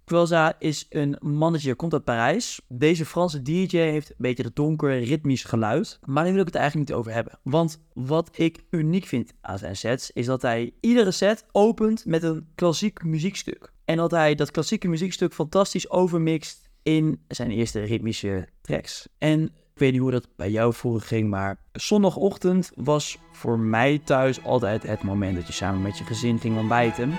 Kwelza 0.06 0.56
is 0.60 0.86
een 0.90 1.18
mannetje, 1.20 1.76
komt 1.76 1.94
uit 1.94 2.04
Parijs. 2.04 2.62
Deze 2.68 3.06
Franse 3.06 3.42
DJ 3.42 3.78
heeft 3.78 4.10
een 4.10 4.16
beetje 4.18 4.44
het 4.44 4.56
donkere, 4.56 4.98
ritmisch 4.98 5.44
geluid. 5.44 6.00
Maar 6.06 6.24
daar 6.24 6.34
wil 6.34 6.42
ik 6.42 6.48
het 6.48 6.56
eigenlijk 6.56 6.90
niet 6.90 6.98
over 6.98 7.12
hebben. 7.12 7.40
Want 7.44 7.82
wat 7.94 8.30
ik 8.32 8.64
uniek 8.70 9.06
vind 9.06 9.34
aan 9.42 9.58
zijn 9.58 9.76
sets, 9.76 10.12
is 10.12 10.26
dat 10.26 10.42
hij 10.42 10.72
iedere 10.80 11.12
set 11.12 11.46
opent 11.52 12.06
met 12.06 12.24
een 12.24 12.48
klassiek 12.56 13.04
muziekstuk. 13.04 13.72
En 13.86 13.98
dat 13.98 14.12
hij 14.12 14.36
dat 14.36 14.52
klassieke 14.52 14.88
muziekstuk 14.88 15.34
fantastisch 15.34 15.90
overmixt 15.90 16.70
in 16.84 17.22
zijn 17.28 17.52
eerste 17.52 17.80
ritmische 17.80 18.48
tracks. 18.62 19.08
En 19.18 19.44
ik 19.44 19.80
weet 19.80 19.92
niet 19.92 20.02
hoe 20.02 20.12
dat 20.12 20.28
bij 20.36 20.52
jou 20.52 20.74
vroeger 20.74 21.02
ging, 21.02 21.30
maar 21.30 21.58
zondagochtend 21.72 22.72
was 22.76 23.18
voor 23.32 23.60
mij 23.60 24.00
thuis 24.00 24.44
altijd 24.44 24.84
het 24.84 25.04
moment 25.04 25.36
dat 25.36 25.48
je 25.48 25.54
samen 25.54 25.82
met 25.82 25.98
je 25.98 26.04
gezin 26.04 26.40
ging 26.40 26.58
ontbijten. 26.58 27.14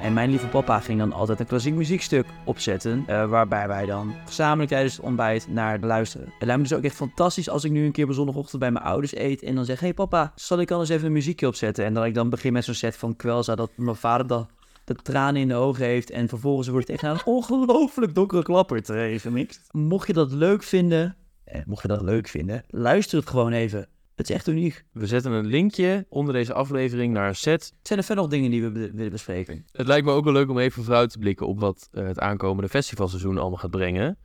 En 0.00 0.12
mijn 0.12 0.30
lieve 0.30 0.46
papa 0.46 0.80
ging 0.80 0.98
dan 0.98 1.12
altijd 1.12 1.40
een 1.40 1.46
klassiek 1.46 1.74
muziekstuk 1.74 2.26
opzetten, 2.44 3.04
eh, 3.06 3.28
waarbij 3.28 3.68
wij 3.68 3.86
dan 3.86 4.14
gezamenlijk 4.24 4.70
tijdens 4.70 4.96
het 4.96 5.04
ontbijt 5.04 5.48
naar 5.48 5.78
luisteren. 5.80 6.26
Het 6.26 6.46
lijkt 6.46 6.62
me 6.62 6.68
dus 6.68 6.76
ook 6.76 6.84
echt 6.84 6.94
fantastisch 6.94 7.48
als 7.48 7.64
ik 7.64 7.70
nu 7.70 7.84
een 7.84 7.92
keer 7.92 8.04
op 8.04 8.12
zondagochtend 8.12 8.60
bij 8.60 8.70
mijn 8.70 8.84
ouders 8.84 9.16
eet 9.16 9.42
en 9.42 9.54
dan 9.54 9.64
zeg, 9.64 9.80
hey 9.80 9.94
papa, 9.94 10.32
zal 10.34 10.60
ik 10.60 10.70
anders 10.70 10.90
even 10.90 11.06
een 11.06 11.12
muziekje 11.12 11.46
opzetten? 11.46 11.84
En 11.84 11.94
dat 11.94 12.04
ik 12.04 12.14
dan 12.14 12.30
begin 12.30 12.52
met 12.52 12.64
zo'n 12.64 12.74
set 12.74 12.96
van 12.96 13.16
Kwelza, 13.16 13.54
dat 13.54 13.70
mijn 13.74 13.96
vader 13.96 14.26
dan 14.26 14.48
de 14.84 14.94
tranen 14.94 15.40
in 15.40 15.48
de 15.48 15.54
ogen 15.54 15.84
heeft 15.84 16.10
en 16.10 16.28
vervolgens 16.28 16.68
wordt 16.68 16.88
het 16.88 17.02
echt 17.02 17.12
een 17.12 17.32
ongelooflijk 17.34 18.14
donkere 18.14 18.42
klapper 18.42 18.80
gemixt. 19.20 19.60
Mocht 19.70 20.06
je 20.06 20.12
dat 20.12 20.32
leuk 20.32 20.62
vinden, 20.62 21.16
eh, 21.44 21.60
mocht 21.66 21.82
je 21.82 21.88
dat 21.88 22.02
leuk 22.02 22.28
vinden, 22.28 22.64
luister 22.68 23.18
het 23.18 23.28
gewoon 23.28 23.52
even. 23.52 23.88
Het 24.16 24.28
is 24.28 24.34
echt 24.34 24.46
uniek. 24.46 24.84
We 24.92 25.06
zetten 25.06 25.32
een 25.32 25.46
linkje 25.46 26.06
onder 26.08 26.34
deze 26.34 26.52
aflevering 26.52 27.12
naar 27.12 27.28
een 27.28 27.36
set. 27.36 27.72
Zijn 27.82 27.98
er 27.98 28.04
verder 28.04 28.24
nog 28.24 28.32
dingen 28.32 28.50
die 28.50 28.62
we 28.62 28.70
be- 28.70 28.90
willen 28.92 29.12
bespreken? 29.12 29.64
Het 29.72 29.86
lijkt 29.86 30.06
me 30.06 30.12
ook 30.12 30.24
wel 30.24 30.32
leuk 30.32 30.48
om 30.50 30.58
even 30.58 30.84
vooruit 30.84 31.10
te 31.10 31.18
blikken 31.18 31.46
op 31.46 31.60
wat 31.60 31.88
eh, 31.92 32.06
het 32.06 32.18
aankomende 32.18 32.68
festivalseizoen 32.68 33.38
allemaal 33.38 33.58
gaat 33.58 33.70
brengen. 33.70 34.18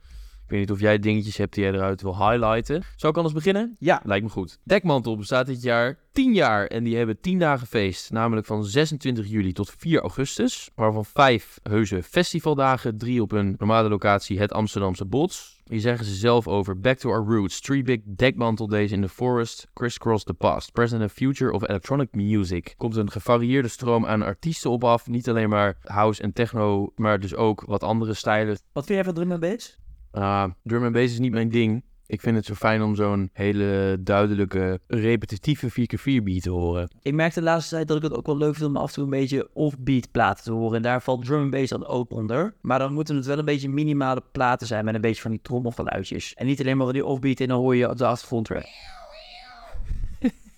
Ik 0.52 0.58
weet 0.58 0.68
niet 0.68 0.76
of 0.76 0.82
jij 0.82 0.98
dingetjes 0.98 1.36
hebt 1.36 1.54
die 1.54 1.64
jij 1.64 1.72
eruit 1.72 2.02
wil 2.02 2.28
highlighten. 2.28 2.82
Zou 2.96 3.12
ik 3.12 3.16
anders 3.16 3.34
beginnen? 3.34 3.76
Ja. 3.78 4.00
Lijkt 4.04 4.24
me 4.24 4.30
goed. 4.30 4.58
Dekmantel 4.64 5.16
bestaat 5.16 5.46
dit 5.46 5.62
jaar 5.62 5.98
10 6.12 6.34
jaar 6.34 6.66
en 6.66 6.84
die 6.84 6.96
hebben 6.96 7.20
10 7.20 7.38
dagen 7.38 7.66
feest. 7.66 8.10
Namelijk 8.10 8.46
van 8.46 8.64
26 8.64 9.26
juli 9.26 9.52
tot 9.52 9.74
4 9.78 10.00
augustus. 10.00 10.70
Waarvan 10.74 11.04
5 11.04 11.60
heuse 11.62 12.02
festivaldagen, 12.02 12.98
3 12.98 13.22
op 13.22 13.32
een 13.32 13.54
normale 13.58 13.88
locatie, 13.88 14.38
het 14.38 14.52
Amsterdamse 14.52 15.04
Bots. 15.04 15.60
Hier 15.64 15.80
zeggen 15.80 16.04
ze 16.04 16.14
zelf 16.14 16.48
over 16.48 16.80
Back 16.80 16.98
to 16.98 17.10
Our 17.10 17.24
Roots, 17.24 17.60
Three 17.60 17.82
Big 17.82 18.00
Dekmantel 18.04 18.66
Days 18.66 18.92
in 18.92 19.00
the 19.00 19.08
Forest, 19.08 19.66
Crisscross 19.72 20.24
the 20.24 20.34
Past, 20.34 20.72
Present 20.72 21.02
and 21.02 21.12
Future 21.12 21.52
of 21.52 21.68
Electronic 21.68 22.08
Music. 22.14 22.74
Komt 22.76 22.96
een 22.96 23.10
gevarieerde 23.10 23.68
stroom 23.68 24.06
aan 24.06 24.22
artiesten 24.22 24.70
op 24.70 24.84
af. 24.84 25.06
Niet 25.06 25.28
alleen 25.28 25.48
maar 25.48 25.76
house 25.82 26.22
en 26.22 26.32
techno, 26.32 26.92
maar 26.96 27.20
dus 27.20 27.34
ook 27.34 27.64
wat 27.66 27.82
andere 27.82 28.14
stijlen. 28.14 28.58
Wat 28.72 28.86
vind 28.86 28.98
jij 28.98 29.04
van 29.04 29.14
drum 29.14 29.32
and 29.32 29.40
bass? 29.40 29.80
Ah, 30.12 30.50
drum 30.62 30.84
and 30.84 30.92
bass 30.92 31.12
is 31.12 31.18
niet 31.18 31.32
mijn 31.32 31.48
ding. 31.48 31.82
Ik 32.06 32.20
vind 32.20 32.36
het 32.36 32.44
zo 32.44 32.54
fijn 32.54 32.82
om 32.82 32.94
zo'n 32.94 33.30
hele 33.32 33.96
duidelijke, 34.00 34.80
repetitieve 34.86 35.70
4x4 35.70 36.22
beat 36.22 36.42
te 36.42 36.50
horen. 36.50 36.90
Ik 37.02 37.14
merkte 37.14 37.38
de 37.38 37.44
laatste 37.44 37.74
tijd 37.74 37.88
dat 37.88 37.96
ik 37.96 38.02
het 38.02 38.14
ook 38.14 38.26
wel 38.26 38.36
leuk 38.36 38.54
vind 38.54 38.68
om 38.68 38.76
af 38.76 38.88
en 38.88 38.94
toe 38.94 39.04
een 39.04 39.10
beetje 39.10 39.48
offbeat 39.52 40.10
platen 40.10 40.44
te 40.44 40.52
horen. 40.52 40.76
En 40.76 40.82
daar 40.82 41.02
valt 41.02 41.24
drum 41.24 41.40
and 41.40 41.50
bass 41.50 41.70
dan 41.70 41.86
ook 41.86 42.10
onder. 42.10 42.54
Maar 42.60 42.78
dan 42.78 42.92
moeten 42.92 43.16
het 43.16 43.26
wel 43.26 43.38
een 43.38 43.44
beetje 43.44 43.68
minimale 43.68 44.22
platen 44.32 44.66
zijn 44.66 44.84
met 44.84 44.94
een 44.94 45.00
beetje 45.00 45.22
van 45.22 45.30
die 45.30 45.40
trommelgeluidjes. 45.42 46.34
En 46.34 46.46
niet 46.46 46.60
alleen 46.60 46.76
maar 46.76 46.92
die 46.92 47.06
offbeat 47.06 47.40
en 47.40 47.48
dan 47.48 47.60
hoor 47.60 47.76
je 47.76 47.90
op 47.90 47.96
de 47.96 48.06
achtergrond. 48.06 48.48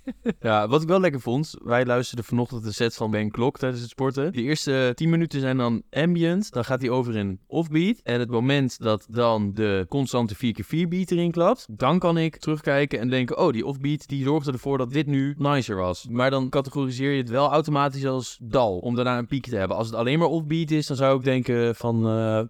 Ja, 0.40 0.68
wat 0.68 0.82
ik 0.82 0.88
wel 0.88 1.00
lekker 1.00 1.20
vond, 1.20 1.54
wij 1.62 1.86
luisterden 1.86 2.24
vanochtend 2.24 2.64
de 2.64 2.72
set 2.72 2.94
van 2.94 3.10
Ben 3.10 3.30
Klok 3.30 3.58
tijdens 3.58 3.80
het 3.80 3.90
sporten. 3.90 4.32
De 4.32 4.42
eerste 4.42 4.92
10 4.94 5.10
minuten 5.10 5.40
zijn 5.40 5.56
dan 5.56 5.82
ambient, 5.90 6.52
dan 6.52 6.64
gaat 6.64 6.80
hij 6.80 6.90
over 6.90 7.16
in 7.16 7.40
offbeat. 7.46 8.00
En 8.02 8.20
het 8.20 8.30
moment 8.30 8.78
dat 8.78 9.06
dan 9.10 9.54
de 9.54 9.86
constante 9.88 10.34
4x4 10.34 10.88
beat 10.88 11.10
erin 11.10 11.30
klapt, 11.30 11.66
dan 11.70 11.98
kan 11.98 12.18
ik 12.18 12.36
terugkijken 12.36 13.00
en 13.00 13.10
denken, 13.10 13.38
oh, 13.38 13.52
die 13.52 13.66
offbeat 13.66 14.08
die 14.08 14.24
zorgde 14.24 14.52
ervoor 14.52 14.78
dat 14.78 14.92
dit 14.92 15.06
nu 15.06 15.34
nicer 15.38 15.76
was. 15.76 16.06
Maar 16.10 16.30
dan 16.30 16.48
categoriseer 16.48 17.10
je 17.10 17.20
het 17.20 17.30
wel 17.30 17.50
automatisch 17.50 18.06
als 18.06 18.38
dal, 18.42 18.78
om 18.78 18.94
daarna 18.94 19.18
een 19.18 19.26
piek 19.26 19.46
te 19.46 19.56
hebben. 19.56 19.76
Als 19.76 19.86
het 19.86 19.96
alleen 19.96 20.18
maar 20.18 20.28
offbeat 20.28 20.70
is, 20.70 20.86
dan 20.86 20.96
zou 20.96 21.18
ik 21.18 21.24
denken 21.24 21.74
van, 21.74 22.06
eh, 22.08 22.42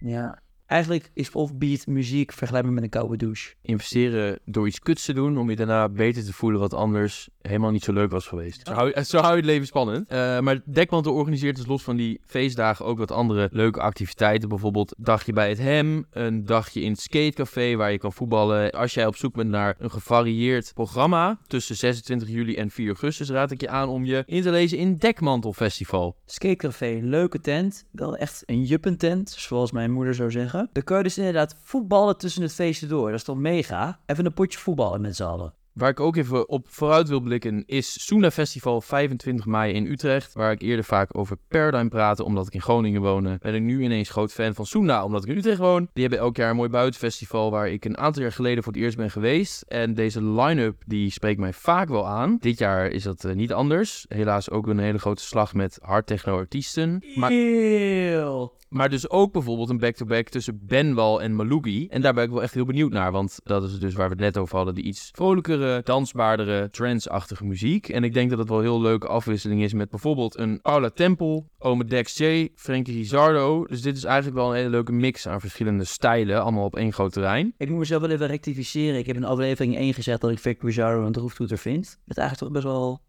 Ja. 0.00 0.38
Eigenlijk 0.68 1.10
is 1.14 1.30
offbeat 1.30 1.86
muziek 1.86 2.32
vergelijkbaar 2.32 2.74
met 2.74 2.82
een 2.82 2.88
koude 2.88 3.16
douche. 3.16 3.54
investeren 3.62 4.38
door 4.44 4.66
iets 4.66 4.78
kuts 4.78 5.04
te 5.04 5.12
doen, 5.12 5.38
om 5.38 5.50
je 5.50 5.56
daarna 5.56 5.88
beter 5.88 6.24
te 6.24 6.32
voelen 6.32 6.60
wat 6.60 6.74
anders 6.74 7.28
helemaal 7.40 7.70
niet 7.70 7.84
zo 7.84 7.92
leuk 7.92 8.10
was 8.10 8.26
geweest. 8.26 8.66
Zo 8.66 8.72
hou, 8.72 8.92
je- 8.94 9.04
zo 9.04 9.18
hou 9.18 9.30
je 9.30 9.36
het 9.36 9.44
leven 9.44 9.66
spannend. 9.66 10.08
Eh, 10.08 10.40
maar 10.40 10.60
Dekmantel 10.64 11.14
organiseert 11.14 11.56
dus 11.56 11.66
los 11.66 11.82
van 11.82 11.96
die 11.96 12.20
feestdagen 12.26 12.84
ook 12.84 12.98
wat 12.98 13.10
andere 13.10 13.48
leuke 13.52 13.80
activiteiten. 13.80 14.48
Bijvoorbeeld 14.48 14.94
een 14.98 15.04
dagje 15.04 15.32
bij 15.32 15.48
het 15.48 15.58
Hem, 15.58 16.06
een 16.10 16.44
dagje 16.44 16.80
in 16.80 16.90
het 16.90 17.00
skatecafé 17.00 17.76
waar 17.76 17.92
je 17.92 17.98
kan 17.98 18.12
voetballen. 18.12 18.70
Als 18.70 18.94
jij 18.94 19.06
op 19.06 19.16
zoek 19.16 19.34
bent 19.34 19.50
naar 19.50 19.74
een 19.78 19.90
gevarieerd 19.90 20.70
programma 20.74 21.38
tussen 21.46 21.76
26 21.76 22.28
juli 22.28 22.54
en 22.56 22.70
4 22.70 22.86
augustus, 22.86 23.30
raad 23.30 23.50
ik 23.50 23.60
je 23.60 23.68
aan 23.68 23.88
om 23.88 24.04
je 24.04 24.22
in 24.26 24.42
te 24.42 24.50
lezen 24.50 24.78
in 24.78 24.96
Dekmantel 24.96 25.52
Festival. 25.52 26.16
Skatecafé, 26.26 26.98
leuke 27.02 27.40
tent. 27.40 27.84
Wel 27.92 28.16
echt 28.16 28.42
een 28.46 28.62
juppentent, 28.64 29.30
zoals 29.30 29.72
mijn 29.72 29.90
moeder 29.92 30.14
zou 30.14 30.30
zeggen. 30.30 30.57
Dan 30.72 30.82
kun 30.82 31.02
dus 31.02 31.18
inderdaad 31.18 31.56
voetballen 31.62 32.18
tussen 32.18 32.42
het 32.42 32.54
feesten 32.54 32.88
door. 32.88 33.06
Dat 33.06 33.18
is 33.18 33.24
toch 33.24 33.36
mega? 33.36 34.00
Even 34.06 34.26
een 34.26 34.34
potje 34.34 34.58
voetballen 34.58 35.00
met 35.00 35.16
z'n 35.16 35.22
allen. 35.22 35.54
Waar 35.78 35.90
ik 35.90 36.00
ook 36.00 36.16
even 36.16 36.48
op 36.48 36.66
vooruit 36.68 37.08
wil 37.08 37.20
blikken 37.20 37.62
is 37.66 38.06
Soena 38.06 38.30
Festival 38.30 38.80
25 38.80 39.46
mei 39.46 39.72
in 39.72 39.86
Utrecht. 39.86 40.32
Waar 40.32 40.52
ik 40.52 40.62
eerder 40.62 40.84
vaak 40.84 41.18
over 41.18 41.36
Paradigm 41.48 41.88
praatte 41.88 42.24
omdat 42.24 42.46
ik 42.46 42.54
in 42.54 42.60
Groningen 42.60 43.00
woonde. 43.00 43.38
Ben 43.40 43.54
ik 43.54 43.62
nu 43.62 43.82
ineens 43.82 44.10
groot 44.10 44.32
fan 44.32 44.54
van 44.54 44.66
Soena 44.66 45.04
omdat 45.04 45.22
ik 45.22 45.30
in 45.30 45.36
Utrecht 45.36 45.58
woon. 45.58 45.88
Die 45.92 46.02
hebben 46.02 46.20
elk 46.20 46.36
jaar 46.36 46.50
een 46.50 46.56
mooi 46.56 46.68
buitenfestival 46.68 47.50
waar 47.50 47.68
ik 47.68 47.84
een 47.84 47.98
aantal 47.98 48.22
jaar 48.22 48.32
geleden 48.32 48.62
voor 48.62 48.72
het 48.72 48.82
eerst 48.82 48.96
ben 48.96 49.10
geweest. 49.10 49.62
En 49.62 49.94
deze 49.94 50.22
line-up 50.22 50.82
die 50.86 51.10
spreekt 51.10 51.40
mij 51.40 51.52
vaak 51.52 51.88
wel 51.88 52.06
aan. 52.06 52.36
Dit 52.40 52.58
jaar 52.58 52.86
is 52.86 53.02
dat 53.02 53.24
eh, 53.24 53.34
niet 53.34 53.52
anders. 53.52 54.04
Helaas 54.08 54.50
ook 54.50 54.66
een 54.66 54.78
hele 54.78 54.98
grote 54.98 55.22
slag 55.22 55.54
met 55.54 55.78
hardtechno 55.82 56.36
artiesten. 56.36 57.04
Maar 57.14 57.30
Heel. 57.30 58.56
maar 58.68 58.88
dus 58.90 59.10
ook 59.10 59.32
bijvoorbeeld 59.32 59.70
een 59.70 59.78
back-to-back 59.78 60.28
tussen 60.28 60.60
Benwal 60.66 61.22
en 61.22 61.34
Malugi. 61.34 61.86
En 61.88 62.00
daar 62.00 62.14
ben 62.14 62.24
ik 62.24 62.30
wel 62.30 62.42
echt 62.42 62.54
heel 62.54 62.64
benieuwd 62.64 62.92
naar. 62.92 63.12
Want 63.12 63.40
dat 63.44 63.62
is 63.62 63.78
dus 63.78 63.94
waar 63.94 64.08
we 64.08 64.14
het 64.14 64.22
net 64.22 64.36
over 64.38 64.56
hadden. 64.56 64.74
Die 64.74 64.84
iets 64.84 65.10
vrolijkere, 65.14 65.67
dansbaardere, 65.84 66.70
trance-achtige 66.70 67.44
muziek. 67.44 67.88
En 67.88 68.04
ik 68.04 68.14
denk 68.14 68.30
dat 68.30 68.38
het 68.38 68.48
wel 68.48 68.58
een 68.58 68.64
heel 68.64 68.80
leuke 68.80 69.06
afwisseling 69.06 69.62
is 69.62 69.72
met 69.72 69.90
bijvoorbeeld 69.90 70.38
een 70.38 70.60
Paula 70.60 70.90
Temple, 70.90 71.44
Ome 71.58 71.84
Dex 71.84 72.18
J, 72.18 72.48
Frankie 72.54 72.94
Rizardo. 72.94 73.64
Dus 73.66 73.82
dit 73.82 73.96
is 73.96 74.04
eigenlijk 74.04 74.36
wel 74.36 74.48
een 74.50 74.56
hele 74.56 74.70
leuke 74.70 74.92
mix 74.92 75.28
aan 75.28 75.40
verschillende 75.40 75.84
stijlen. 75.84 76.42
Allemaal 76.42 76.64
op 76.64 76.76
één 76.76 76.92
groot 76.92 77.12
terrein. 77.12 77.54
Ik 77.58 77.68
moet 77.68 77.78
mezelf 77.78 78.00
wel 78.00 78.10
even 78.10 78.26
rectificeren. 78.26 78.98
Ik 78.98 79.06
heb 79.06 79.16
in 79.16 79.24
aflevering 79.24 79.76
1 79.76 79.94
gezegd 79.94 80.20
dat 80.20 80.30
ik 80.30 80.38
Vic 80.38 80.58
Pizarro 80.58 81.06
een 81.06 81.12
droeftoeter 81.12 81.58
vind. 81.58 81.86
Het 81.86 82.16
is 82.16 82.22
eigenlijk 82.22 82.38
toch 82.38 82.62
best 82.62 82.74
wel 82.74 83.00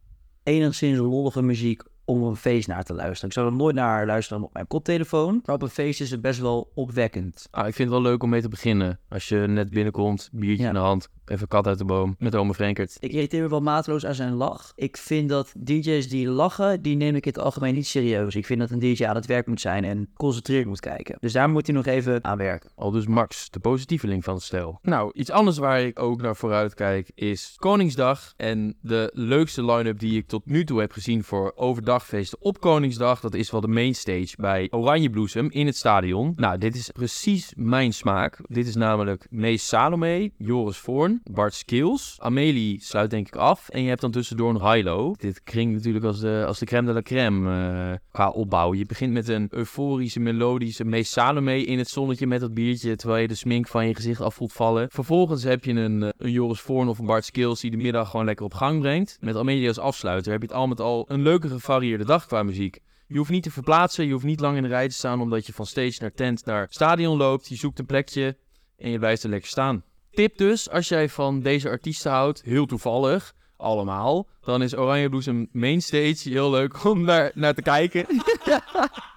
enigszins 0.44 0.98
lollige 0.98 1.42
muziek 1.42 1.82
om 2.06 2.24
op 2.24 2.30
een 2.30 2.36
feest 2.36 2.68
naar 2.68 2.84
te 2.84 2.94
luisteren. 2.94 3.28
Ik 3.30 3.34
zou 3.34 3.48
er 3.48 3.54
nooit 3.56 3.76
naar 3.76 4.06
luisteren 4.06 4.44
op 4.44 4.54
mijn 4.54 4.68
koptelefoon. 4.68 5.42
Maar 5.46 5.56
op 5.56 5.62
een 5.62 5.70
feest 5.70 6.02
is 6.02 6.12
het 6.12 6.22
best 6.22 6.40
wel 6.40 6.72
opwekkend. 6.76 7.48
Ah, 7.52 7.68
ik 7.68 7.74
vind 7.74 7.90
het 7.90 8.02
wel 8.02 8.12
leuk 8.12 8.24
om 8.24 8.30
mee 8.30 8.42
te 8.42 8.50
beginnen. 8.50 9.00
Als 9.10 9.28
je 9.28 9.36
net 9.38 9.70
binnenkomt, 9.70 10.30
biertje 10.32 10.62
Ja. 10.64 10.68
in 10.68 10.74
de 10.74 10.80
hand, 10.80 11.10
even 11.30 11.48
kat 11.48 11.68
uit 11.68 11.78
de 11.78 11.86
boom 11.86 12.16
met 12.20 12.36
Ome 12.36 12.54
Frankert. 12.54 12.98
Ik 13.00 13.12
irriteer 13.12 13.42
me 13.42 13.50
wel 13.50 13.62
mateloos 13.62 14.06
aan 14.06 14.14
zijn 14.14 14.34
lach. 14.34 14.72
Ik 14.76 14.98
vind 14.98 15.30
dat 15.30 15.54
DJ's 15.58 16.10
die 16.10 16.30
lachen, 16.30 16.82
die 16.82 16.96
neem 16.96 17.16
ik 17.16 17.26
in 17.26 17.32
het 17.32 17.42
algemeen 17.42 17.74
niet 17.74 17.88
serieus. 17.88 18.36
Ik 18.36 18.46
vind 18.46 18.60
dat 18.60 18.70
een 18.70 18.80
DJ 18.80 19.06
aan 19.06 19.16
het 19.16 19.26
werk 19.26 19.48
moet 19.48 19.62
zijn 19.62 19.84
en 19.84 20.08
geconcentreerd 20.10 20.66
moet 20.66 20.80
kijken. 20.80 21.18
Dus 21.20 21.34
daar 21.34 21.50
moet 21.50 21.66
hij 21.68 21.76
nog 21.76 21.86
even 21.86 22.24
aan 22.24 22.38
werken. 22.38 22.70
Al 22.76 22.92
dus 22.92 23.08
Max, 23.08 23.50
de 23.50 23.60
positieveling 23.60 24.24
van 24.24 24.34
het 24.34 24.44
stel. 24.44 24.80
Nou, 24.82 25.12
iets 25.14 25.32
anders 25.32 25.58
waar 25.58 25.82
ik 25.82 26.00
ook 26.00 26.22
naar 26.22 26.36
vooruit 26.36 26.74
kijk 26.74 27.12
is 27.16 27.56
Koningsdag. 27.58 28.34
En 28.38 28.78
de 28.82 29.12
leukste 29.14 29.66
line-up 29.66 30.00
die 30.00 30.18
ik 30.18 30.28
tot 30.28 30.46
nu 30.46 30.64
toe 30.64 30.80
heb 30.80 30.92
gezien 30.92 31.24
voor 31.24 31.54
overdagfeesten 31.56 32.42
op 32.42 32.60
Koningsdag, 32.60 33.20
dat 33.20 33.34
is 33.34 33.52
wel 33.52 33.62
de 33.62 33.68
mainstage 33.68 34.34
bij 34.36 34.68
Oranje 34.72 35.10
Bloesem 35.10 35.52
in 35.52 35.66
het 35.66 35.76
stadion. 35.76 36.34
Nou, 36.36 36.58
dit 36.58 36.76
is 36.76 36.90
precies 36.92 37.54
mijn 37.56 37.94
smaak. 37.94 38.40
Dit 38.48 38.68
is 38.68 38.76
namelijk 38.76 39.28
Mees 39.30 39.68
Salome, 39.68 40.32
Joris 40.38 40.78
Voorn, 40.78 41.19
Bart 41.24 41.54
Skills. 41.54 42.16
Amelie 42.20 42.82
sluit 42.84 43.10
denk 43.10 43.28
ik 43.28 43.36
af. 43.36 43.70
En 43.70 43.82
je 43.82 43.88
hebt 43.88 44.02
dan 44.02 44.12
tussendoor 44.12 44.54
nog 44.54 44.74
Hilo. 44.74 45.14
Dit 45.18 45.44
klinkt 45.44 45.74
natuurlijk 45.74 46.06
als 46.06 46.20
de, 46.20 46.44
als 46.48 46.60
de 46.60 46.66
crème 46.66 46.88
de 46.88 46.94
la 46.94 47.02
crème 47.02 47.50
uh, 47.50 47.98
qua 48.12 48.30
opbouw. 48.30 48.74
Je 48.74 48.86
begint 48.86 49.14
met 49.14 49.28
een 49.28 49.48
euforische, 49.50 50.20
melodische 50.20 50.86
Mees 50.86 51.12
Salome 51.12 51.66
in 51.66 51.78
het 51.78 51.90
zonnetje 51.90 52.28
met 52.28 52.40
dat 52.40 52.54
biertje... 52.54 52.96
terwijl 52.96 53.22
je 53.22 53.28
de 53.28 53.36
smink 53.36 53.68
van 53.68 53.88
je 53.88 53.96
gezicht 53.96 54.22
af 54.22 54.36
voelt 54.36 54.54
vallen. 54.54 54.88
Vervolgens 54.92 55.44
heb 55.44 55.66
je 55.66 55.74
een, 55.74 56.02
uh, 56.02 56.10
een 56.18 56.32
Joris 56.32 56.60
Vorn 56.60 56.88
of 56.88 57.00
een 57.00 57.06
Bart 57.06 57.26
Skills 57.26 57.60
die 57.60 57.72
de 57.72 57.78
middag 57.78 58.10
gewoon 58.10 58.26
lekker 58.26 58.46
op 58.46 58.54
gang 58.54 58.82
brengt. 58.82 59.18
Met 59.22 59.36
Amelie 59.36 59.68
als 59.68 59.80
afsluiter 59.80 60.32
heb 60.32 60.42
je 60.42 60.48
het 60.48 60.58
al 60.58 60.68
met 60.68 60.80
al 60.80 61.06
een 61.08 61.22
leuke 61.22 61.48
gevarieerde 61.48 62.06
dag 62.06 62.26
qua 62.26 62.44
muziek. 62.44 62.80
Je 63.08 63.18
hoeft 63.18 63.30
niet 63.30 63.44
te 63.44 63.52
verplaatsen, 63.52 64.06
je 64.06 64.12
hoeft 64.12 64.26
niet 64.26 64.40
lang 64.40 64.58
in 64.58 64.64
de 64.64 64.70
rij 64.70 64.88
te 64.88 64.94
staan 64.94 65.22
omdat 65.22 65.46
je 65.46 65.54
van 65.54 65.66
stage 65.66 65.98
naar 66.00 66.12
tent 66.12 66.46
naar 66.46 66.68
stadion 66.70 67.18
loopt. 67.18 67.48
Je 67.48 67.56
zoekt 67.56 67.80
een 67.80 67.86
plekje 67.86 68.38
en 68.78 68.90
je 68.90 69.00
blijft 69.00 69.24
er 69.24 69.30
lekker 69.30 69.50
staan. 69.50 69.84
Tip 70.20 70.38
dus, 70.38 70.70
als 70.70 70.88
jij 70.88 71.10
van 71.10 71.42
deze 71.42 71.70
artiesten 71.70 72.12
houdt, 72.12 72.42
heel 72.42 72.66
toevallig, 72.66 73.34
allemaal, 73.58 74.28
dan 74.42 74.62
is 74.62 74.78
Oranje 74.78 75.10
Bloesem 75.10 75.50
Mainstage 75.52 76.30
heel 76.30 76.50
leuk 76.50 76.84
om 76.84 77.04
naar, 77.04 77.32
naar 77.34 77.54
te 77.54 77.62
kijken. 77.62 78.06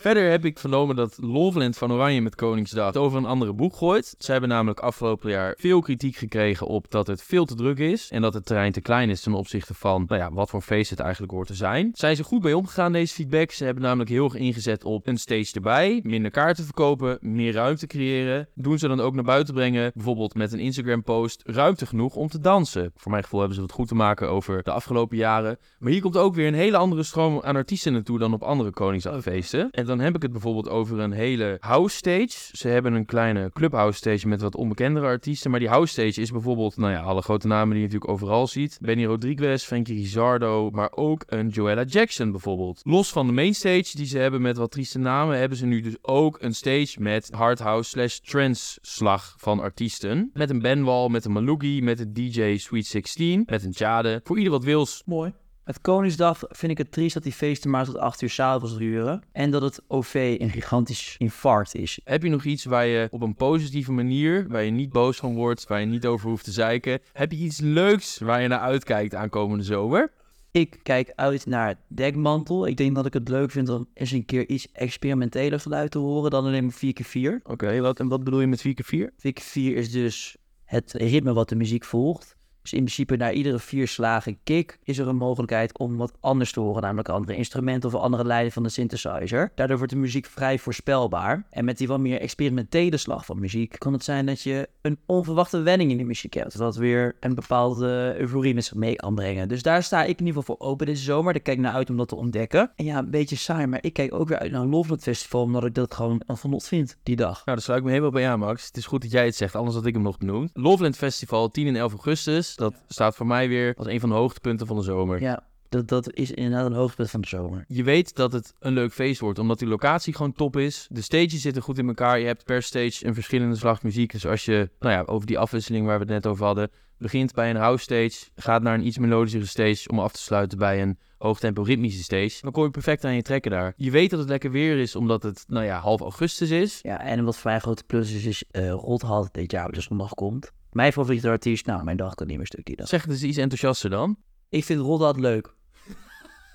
Verder 0.00 0.30
heb 0.30 0.44
ik 0.44 0.58
vernomen 0.58 0.96
dat 0.96 1.18
Loveland 1.20 1.76
van 1.76 1.92
Oranje 1.92 2.20
met 2.20 2.34
Koningsdag 2.34 2.94
over 2.94 3.18
een 3.18 3.24
andere 3.24 3.52
boek 3.52 3.76
gooit. 3.76 4.14
Ze 4.18 4.32
hebben 4.32 4.50
namelijk 4.50 4.80
afgelopen 4.80 5.30
jaar 5.30 5.54
veel 5.58 5.80
kritiek 5.80 6.16
gekregen 6.16 6.66
op 6.66 6.90
dat 6.90 7.06
het 7.06 7.22
veel 7.22 7.44
te 7.44 7.54
druk 7.54 7.78
is. 7.78 8.10
En 8.10 8.22
dat 8.22 8.34
het 8.34 8.46
terrein 8.46 8.72
te 8.72 8.80
klein 8.80 9.10
is 9.10 9.20
ten 9.20 9.34
opzichte 9.34 9.74
van 9.74 10.04
nou 10.06 10.20
ja, 10.20 10.32
wat 10.32 10.50
voor 10.50 10.60
feest 10.60 10.90
het 10.90 11.00
eigenlijk 11.00 11.32
hoort 11.32 11.46
te 11.46 11.54
zijn. 11.54 11.90
Zijn 11.94 12.16
ze 12.16 12.24
goed 12.24 12.42
bij 12.42 12.52
omgegaan, 12.52 12.92
deze 12.92 13.14
feedback. 13.14 13.50
Ze 13.50 13.64
hebben 13.64 13.82
namelijk 13.82 14.10
heel 14.10 14.24
erg 14.24 14.34
ingezet 14.34 14.84
op 14.84 15.06
een 15.06 15.16
stage 15.16 15.54
erbij. 15.54 16.00
Minder 16.02 16.30
kaarten 16.30 16.64
verkopen, 16.64 17.18
meer 17.20 17.52
ruimte 17.52 17.86
creëren. 17.86 18.48
Doen 18.54 18.78
ze 18.78 18.88
dan 18.88 19.00
ook 19.00 19.14
naar 19.14 19.24
buiten 19.24 19.54
brengen, 19.54 19.90
bijvoorbeeld 19.94 20.34
met 20.34 20.52
een 20.52 20.58
Instagram 20.58 21.02
post, 21.02 21.42
ruimte 21.46 21.86
genoeg 21.86 22.14
om 22.14 22.28
te 22.28 22.40
dansen. 22.40 22.92
Voor 22.94 23.10
mijn 23.10 23.22
gevoel 23.22 23.38
hebben 23.40 23.56
ze 23.56 23.62
wat 23.64 23.72
goed 23.72 23.88
te 23.88 23.94
maken 23.94 24.30
over 24.30 24.62
de 24.62 24.70
afgelopen 24.70 25.16
jaren. 25.16 25.58
Maar 25.78 25.92
hier 25.92 26.00
komt 26.00 26.16
ook 26.16 26.34
weer 26.34 26.46
een 26.46 26.54
hele 26.54 26.76
andere 26.76 27.02
stroom 27.02 27.40
aan 27.42 27.56
artiesten 27.56 27.92
naartoe 27.92 28.18
dan 28.18 28.32
op 28.32 28.42
andere 28.42 28.70
Koningsdagfeesten. 28.70 29.70
En 29.70 29.86
dan 29.88 29.98
heb 30.00 30.16
ik 30.16 30.22
het 30.22 30.32
bijvoorbeeld 30.32 30.68
over 30.68 30.98
een 30.98 31.12
hele 31.12 31.56
house 31.60 31.96
stage. 31.96 32.28
Ze 32.52 32.68
hebben 32.68 32.92
een 32.92 33.04
kleine 33.04 33.50
clubhouse 33.52 33.98
stage 33.98 34.28
met 34.28 34.40
wat 34.40 34.54
onbekendere 34.54 35.06
artiesten. 35.06 35.50
Maar 35.50 35.60
die 35.60 35.68
house 35.68 35.92
stage 35.92 36.20
is 36.20 36.30
bijvoorbeeld, 36.30 36.76
nou 36.76 36.92
ja, 36.92 37.00
alle 37.00 37.22
grote 37.22 37.46
namen 37.46 37.68
die 37.68 37.78
je 37.78 37.84
natuurlijk 37.84 38.10
overal 38.10 38.46
ziet. 38.46 38.78
Benny 38.80 39.04
Rodriguez, 39.04 39.64
Frankie 39.64 39.96
Rizardo, 39.96 40.70
maar 40.70 40.92
ook 40.94 41.22
een 41.26 41.48
Joella 41.48 41.84
Jackson 41.84 42.30
bijvoorbeeld. 42.30 42.80
Los 42.84 43.12
van 43.12 43.26
de 43.26 43.32
main 43.32 43.54
stage 43.54 43.96
die 43.96 44.06
ze 44.06 44.18
hebben 44.18 44.42
met 44.42 44.56
wat 44.56 44.70
trieste 44.70 44.98
namen, 44.98 45.38
hebben 45.38 45.58
ze 45.58 45.66
nu 45.66 45.80
dus 45.80 45.96
ook 46.02 46.38
een 46.40 46.54
stage 46.54 46.94
met 46.98 47.30
hardhouse 47.30 47.90
slash 47.90 48.18
trance 48.18 48.78
slag 48.82 49.34
van 49.38 49.60
artiesten. 49.60 50.30
Met 50.32 50.50
een 50.50 50.62
Benwall, 50.62 51.08
met 51.08 51.24
een 51.24 51.32
Malugi, 51.32 51.82
met 51.82 52.00
een 52.00 52.12
DJ 52.12 52.56
Sweet 52.56 52.86
16, 52.86 53.42
met 53.46 53.64
een 53.64 53.70
Jade. 53.70 54.20
Voor 54.24 54.36
ieder 54.36 54.52
wat 54.52 54.64
wils. 54.64 55.02
Mooi. 55.06 55.32
Met 55.68 55.80
Koningsdag 55.80 56.44
vind 56.48 56.72
ik 56.72 56.78
het 56.78 56.92
triest 56.92 57.14
dat 57.14 57.22
die 57.22 57.32
feesten 57.32 57.70
maar 57.70 57.84
tot 57.84 57.96
8 57.96 58.22
uur 58.22 58.30
s'avonds 58.30 58.78
duren. 58.78 59.22
En 59.32 59.50
dat 59.50 59.62
het 59.62 59.82
OV 59.88 60.36
een 60.38 60.50
gigantisch 60.50 61.14
infarct 61.18 61.74
is. 61.74 62.00
Heb 62.04 62.22
je 62.22 62.28
nog 62.28 62.44
iets 62.44 62.64
waar 62.64 62.86
je 62.86 63.08
op 63.10 63.20
een 63.20 63.34
positieve 63.34 63.92
manier, 63.92 64.48
waar 64.48 64.62
je 64.62 64.70
niet 64.70 64.92
boos 64.92 65.16
van 65.16 65.34
wordt, 65.34 65.66
waar 65.66 65.80
je 65.80 65.86
niet 65.86 66.06
over 66.06 66.28
hoeft 66.28 66.44
te 66.44 66.52
zeiken, 66.52 67.00
heb 67.12 67.32
je 67.32 67.38
iets 67.38 67.60
leuks 67.60 68.18
waar 68.18 68.42
je 68.42 68.48
naar 68.48 68.58
uitkijkt 68.58 69.14
aankomende 69.14 69.64
zomer? 69.64 70.12
Ik 70.50 70.78
kijk 70.82 71.12
uit 71.14 71.46
naar 71.46 71.74
Dekmantel. 71.88 72.66
Ik 72.66 72.76
denk 72.76 72.94
dat 72.94 73.06
ik 73.06 73.12
het 73.12 73.28
leuk 73.28 73.50
vind 73.50 73.68
om 73.68 73.88
eens 73.94 74.10
een 74.10 74.24
keer 74.24 74.48
iets 74.48 74.72
experimenteler 74.72 75.60
geluid 75.60 75.90
te 75.90 75.98
horen 75.98 76.30
dan 76.30 76.44
alleen 76.44 76.64
maar 76.64 76.80
4x4. 76.84 77.42
Oké, 77.42 77.80
wat, 77.80 78.00
en 78.00 78.08
wat 78.08 78.24
bedoel 78.24 78.40
je 78.40 78.46
met 78.46 78.68
4x4? 78.68 78.98
4x4 79.16 79.52
is 79.52 79.90
dus 79.90 80.36
het 80.64 80.92
ritme 80.92 81.32
wat 81.32 81.48
de 81.48 81.56
muziek 81.56 81.84
volgt. 81.84 82.37
Dus 82.68 82.78
in 82.78 82.84
principe 82.84 83.16
na 83.16 83.32
iedere 83.32 83.58
vier 83.58 83.88
slagen 83.88 84.38
kick 84.44 84.78
is 84.82 84.98
er 84.98 85.08
een 85.08 85.16
mogelijkheid 85.16 85.78
om 85.78 85.96
wat 85.96 86.12
anders 86.20 86.52
te 86.52 86.60
horen, 86.60 86.82
namelijk 86.82 87.08
andere 87.08 87.36
instrumenten 87.36 87.88
of 87.88 88.00
andere 88.00 88.24
leiding 88.24 88.52
van 88.52 88.62
de 88.62 88.68
synthesizer. 88.68 89.52
Daardoor 89.54 89.76
wordt 89.76 89.92
de 89.92 89.98
muziek 89.98 90.26
vrij 90.26 90.58
voorspelbaar. 90.58 91.46
En 91.50 91.64
met 91.64 91.78
die 91.78 91.88
wat 91.88 92.00
meer 92.00 92.20
experimentele 92.20 92.96
slag 92.96 93.24
van 93.24 93.40
muziek 93.40 93.78
kan 93.78 93.92
het 93.92 94.04
zijn 94.04 94.26
dat 94.26 94.42
je 94.42 94.68
een 94.82 94.98
onverwachte 95.06 95.60
wending 95.60 95.90
in 95.90 95.96
de 95.96 96.04
muziek 96.04 96.34
hebt, 96.34 96.58
dat 96.58 96.76
weer 96.76 97.16
een 97.20 97.34
bepaalde 97.34 98.14
euforie 98.18 98.54
met 98.54 98.72
mee 98.74 98.94
kan 98.94 99.14
brengen. 99.14 99.48
Dus 99.48 99.62
daar 99.62 99.82
sta 99.82 100.02
ik 100.04 100.20
in 100.20 100.26
ieder 100.26 100.40
geval 100.40 100.56
voor 100.56 100.66
open 100.66 100.86
deze 100.86 101.02
zomer. 101.02 101.32
Daar 101.32 101.42
kijk 101.42 101.56
ik 101.56 101.62
naar 101.62 101.74
uit 101.74 101.90
om 101.90 101.96
dat 101.96 102.08
te 102.08 102.16
ontdekken. 102.16 102.72
En 102.76 102.84
ja, 102.84 102.98
een 102.98 103.10
beetje 103.10 103.36
saai, 103.36 103.66
maar 103.66 103.78
ik 103.82 103.92
kijk 103.92 104.14
ook 104.14 104.28
weer 104.28 104.38
uit 104.38 104.50
naar 104.50 104.62
een 104.62 104.68
Loveland 104.68 105.02
Festival, 105.02 105.42
omdat 105.42 105.64
ik 105.64 105.74
dat 105.74 105.94
gewoon 105.94 106.22
een 106.26 106.36
genot 106.36 106.64
vind, 106.64 106.96
die 107.02 107.16
dag. 107.16 107.34
Nou, 107.34 107.56
daar 107.56 107.60
sluit 107.60 107.78
ik 107.78 107.84
me 107.84 107.90
helemaal 107.90 108.12
bij 108.12 108.28
aan, 108.28 108.38
Max. 108.38 108.66
Het 108.66 108.76
is 108.76 108.86
goed 108.86 109.02
dat 109.02 109.10
jij 109.10 109.24
het 109.24 109.36
zegt, 109.36 109.54
anders 109.54 109.76
had 109.76 109.86
ik 109.86 109.94
hem 109.94 110.02
nog 110.02 110.18
benoemd. 110.18 110.50
Loveland 110.52 110.96
Festival, 110.96 111.50
10 111.50 111.66
en 111.66 111.76
11 111.76 111.92
augustus. 111.92 112.56
Dat 112.58 112.74
staat 112.88 113.16
voor 113.16 113.26
mij 113.26 113.48
weer 113.48 113.74
als 113.76 113.86
een 113.86 114.00
van 114.00 114.08
de 114.08 114.14
hoogtepunten 114.14 114.66
van 114.66 114.76
de 114.76 114.82
zomer. 114.82 115.20
Ja, 115.20 115.42
dat, 115.68 115.88
dat 115.88 116.12
is 116.12 116.30
inderdaad 116.30 116.66
een 116.66 116.76
hoogtepunt 116.76 117.10
van 117.10 117.20
de 117.20 117.26
zomer. 117.26 117.64
Je 117.68 117.82
weet 117.82 118.14
dat 118.14 118.32
het 118.32 118.54
een 118.58 118.72
leuk 118.72 118.92
feest 118.92 119.20
wordt, 119.20 119.38
omdat 119.38 119.58
die 119.58 119.68
locatie 119.68 120.14
gewoon 120.14 120.32
top 120.32 120.56
is. 120.56 120.86
De 120.90 121.02
stages 121.02 121.40
zitten 121.40 121.62
goed 121.62 121.78
in 121.78 121.88
elkaar. 121.88 122.18
Je 122.18 122.26
hebt 122.26 122.44
per 122.44 122.62
stage 122.62 123.06
een 123.06 123.14
verschillende 123.14 123.56
slag 123.56 123.82
muziek. 123.82 124.12
Dus 124.12 124.26
als 124.26 124.44
je, 124.44 124.70
nou 124.78 124.92
ja, 124.92 125.02
over 125.02 125.26
die 125.26 125.38
afwisseling 125.38 125.86
waar 125.86 125.98
we 125.98 126.04
het 126.04 126.12
net 126.12 126.26
over 126.26 126.44
hadden, 126.44 126.70
begint 126.98 127.32
bij 127.32 127.50
een 127.50 127.56
house 127.56 127.82
stage, 127.82 128.30
gaat 128.34 128.62
naar 128.62 128.74
een 128.74 128.86
iets 128.86 128.98
melodischere 128.98 129.46
stage 129.46 129.88
om 129.88 129.98
af 129.98 130.12
te 130.12 130.20
sluiten 130.20 130.58
bij 130.58 130.82
een 130.82 130.98
hoogtempo 131.18 131.62
ritmische 131.62 132.02
stage. 132.02 132.38
Dan 132.40 132.52
kom 132.52 132.64
je 132.64 132.70
perfect 132.70 133.04
aan 133.04 133.14
je 133.14 133.22
trekken 133.22 133.50
daar. 133.50 133.72
Je 133.76 133.90
weet 133.90 134.10
dat 134.10 134.18
het 134.18 134.28
lekker 134.28 134.50
weer 134.50 134.78
is, 134.78 134.96
omdat 134.96 135.22
het, 135.22 135.44
nou 135.48 135.64
ja, 135.64 135.80
half 135.80 136.00
augustus 136.00 136.50
is. 136.50 136.78
Ja, 136.82 137.00
en 137.00 137.24
wat 137.24 137.36
voor 137.36 137.50
mij 137.50 137.60
grote 137.60 137.84
plus 137.84 138.12
is, 138.12 138.24
is 138.24 138.44
uh, 138.52 138.70
Rothal 138.70 139.28
dit 139.32 139.50
jaar 139.50 139.72
de 139.72 139.80
zondag 139.80 140.14
komt. 140.14 140.52
Mijn 140.70 140.92
favoriete 140.92 141.28
artiest, 141.28 141.66
nou, 141.66 141.84
mijn 141.84 141.96
dag 141.96 142.14
kan 142.14 142.26
niet 142.26 142.36
meer 142.36 142.46
stuk 142.46 142.64
die 142.64 142.76
dag. 142.76 142.88
Zeg 142.88 143.02
het 143.02 143.10
eens 143.10 143.22
iets 143.22 143.36
enthousiaster 143.36 143.90
dan. 143.90 144.16
Ik 144.48 144.64
vind 144.64 144.80
Rothal 144.80 145.14
leuk. 145.14 145.54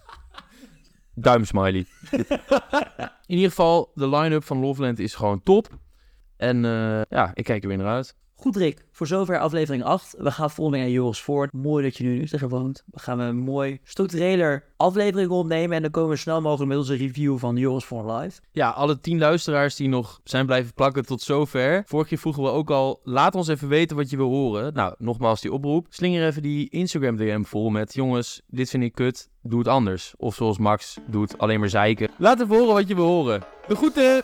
Duimsmiley. 1.15 1.86
In 3.26 3.36
ieder 3.36 3.49
geval, 3.49 3.91
de 3.95 4.10
line-up 4.10 4.43
van 4.43 4.58
Loveland 4.58 4.99
is 4.99 5.15
gewoon 5.15 5.43
top. 5.43 5.78
En 6.38 6.63
uh, 6.63 7.02
ja, 7.10 7.32
ik 7.34 7.43
kijk 7.43 7.63
er 7.63 7.69
weer 7.69 7.78
naar 7.78 7.93
uit. 7.93 8.15
Goed 8.43 8.56
Rick, 8.56 8.86
voor 8.91 9.08
zover 9.08 9.39
aflevering 9.39 9.84
8. 9.84 10.15
We 10.17 10.32
gaan 10.32 10.51
volgende 10.51 10.79
week 10.79 10.88
naar 10.88 10.95
Joris 10.95 11.21
Voort. 11.21 11.53
Mooi 11.53 11.84
dat 11.84 11.97
je 11.97 12.03
nu 12.03 12.15
in 12.15 12.21
Utrecht 12.21 12.49
woont. 12.49 12.84
We 12.91 12.99
gaan 12.99 13.19
een 13.19 13.38
mooi 13.38 13.79
structureler 13.84 14.63
aflevering 14.77 15.29
opnemen. 15.29 15.75
En 15.75 15.82
dan 15.82 15.91
komen 15.91 16.10
we 16.10 16.15
snel 16.15 16.41
mogelijk 16.41 16.69
met 16.69 16.77
onze 16.77 16.95
review 16.95 17.38
van 17.38 17.56
Joris 17.56 17.86
Voort 17.86 18.06
Live. 18.06 18.41
Ja, 18.51 18.69
alle 18.69 18.99
tien 18.99 19.19
luisteraars 19.19 19.75
die 19.75 19.88
nog 19.88 20.21
zijn 20.23 20.45
blijven 20.45 20.73
plakken 20.73 21.06
tot 21.06 21.21
zover. 21.21 21.84
Vorige 21.86 22.10
keer 22.10 22.17
vroegen 22.17 22.43
we 22.43 22.49
ook 22.49 22.69
al, 22.69 22.99
laat 23.03 23.36
ons 23.36 23.47
even 23.47 23.67
weten 23.67 23.95
wat 23.95 24.10
je 24.10 24.17
wil 24.17 24.29
horen. 24.29 24.73
Nou, 24.73 24.95
nogmaals 24.97 25.41
die 25.41 25.53
oproep. 25.53 25.88
Slinger 25.89 26.27
even 26.27 26.41
die 26.41 26.69
Instagram 26.69 27.15
DM 27.15 27.43
vol 27.43 27.69
met, 27.69 27.93
jongens, 27.93 28.41
dit 28.47 28.69
vind 28.69 28.84
ik 28.84 28.95
kut. 28.95 29.29
Doe 29.41 29.60
het 29.60 29.67
anders. 29.67 30.13
Of 30.17 30.36
zoals 30.36 30.58
Max 30.58 30.97
doet, 31.08 31.38
alleen 31.38 31.60
maar 31.60 31.69
zeiken. 31.69 32.10
Laat 32.17 32.41
even 32.41 32.56
horen 32.56 32.73
wat 32.73 32.88
je 32.88 32.95
wil 32.95 33.08
horen. 33.08 33.41
De 33.67 33.75
groeten! 33.75 34.23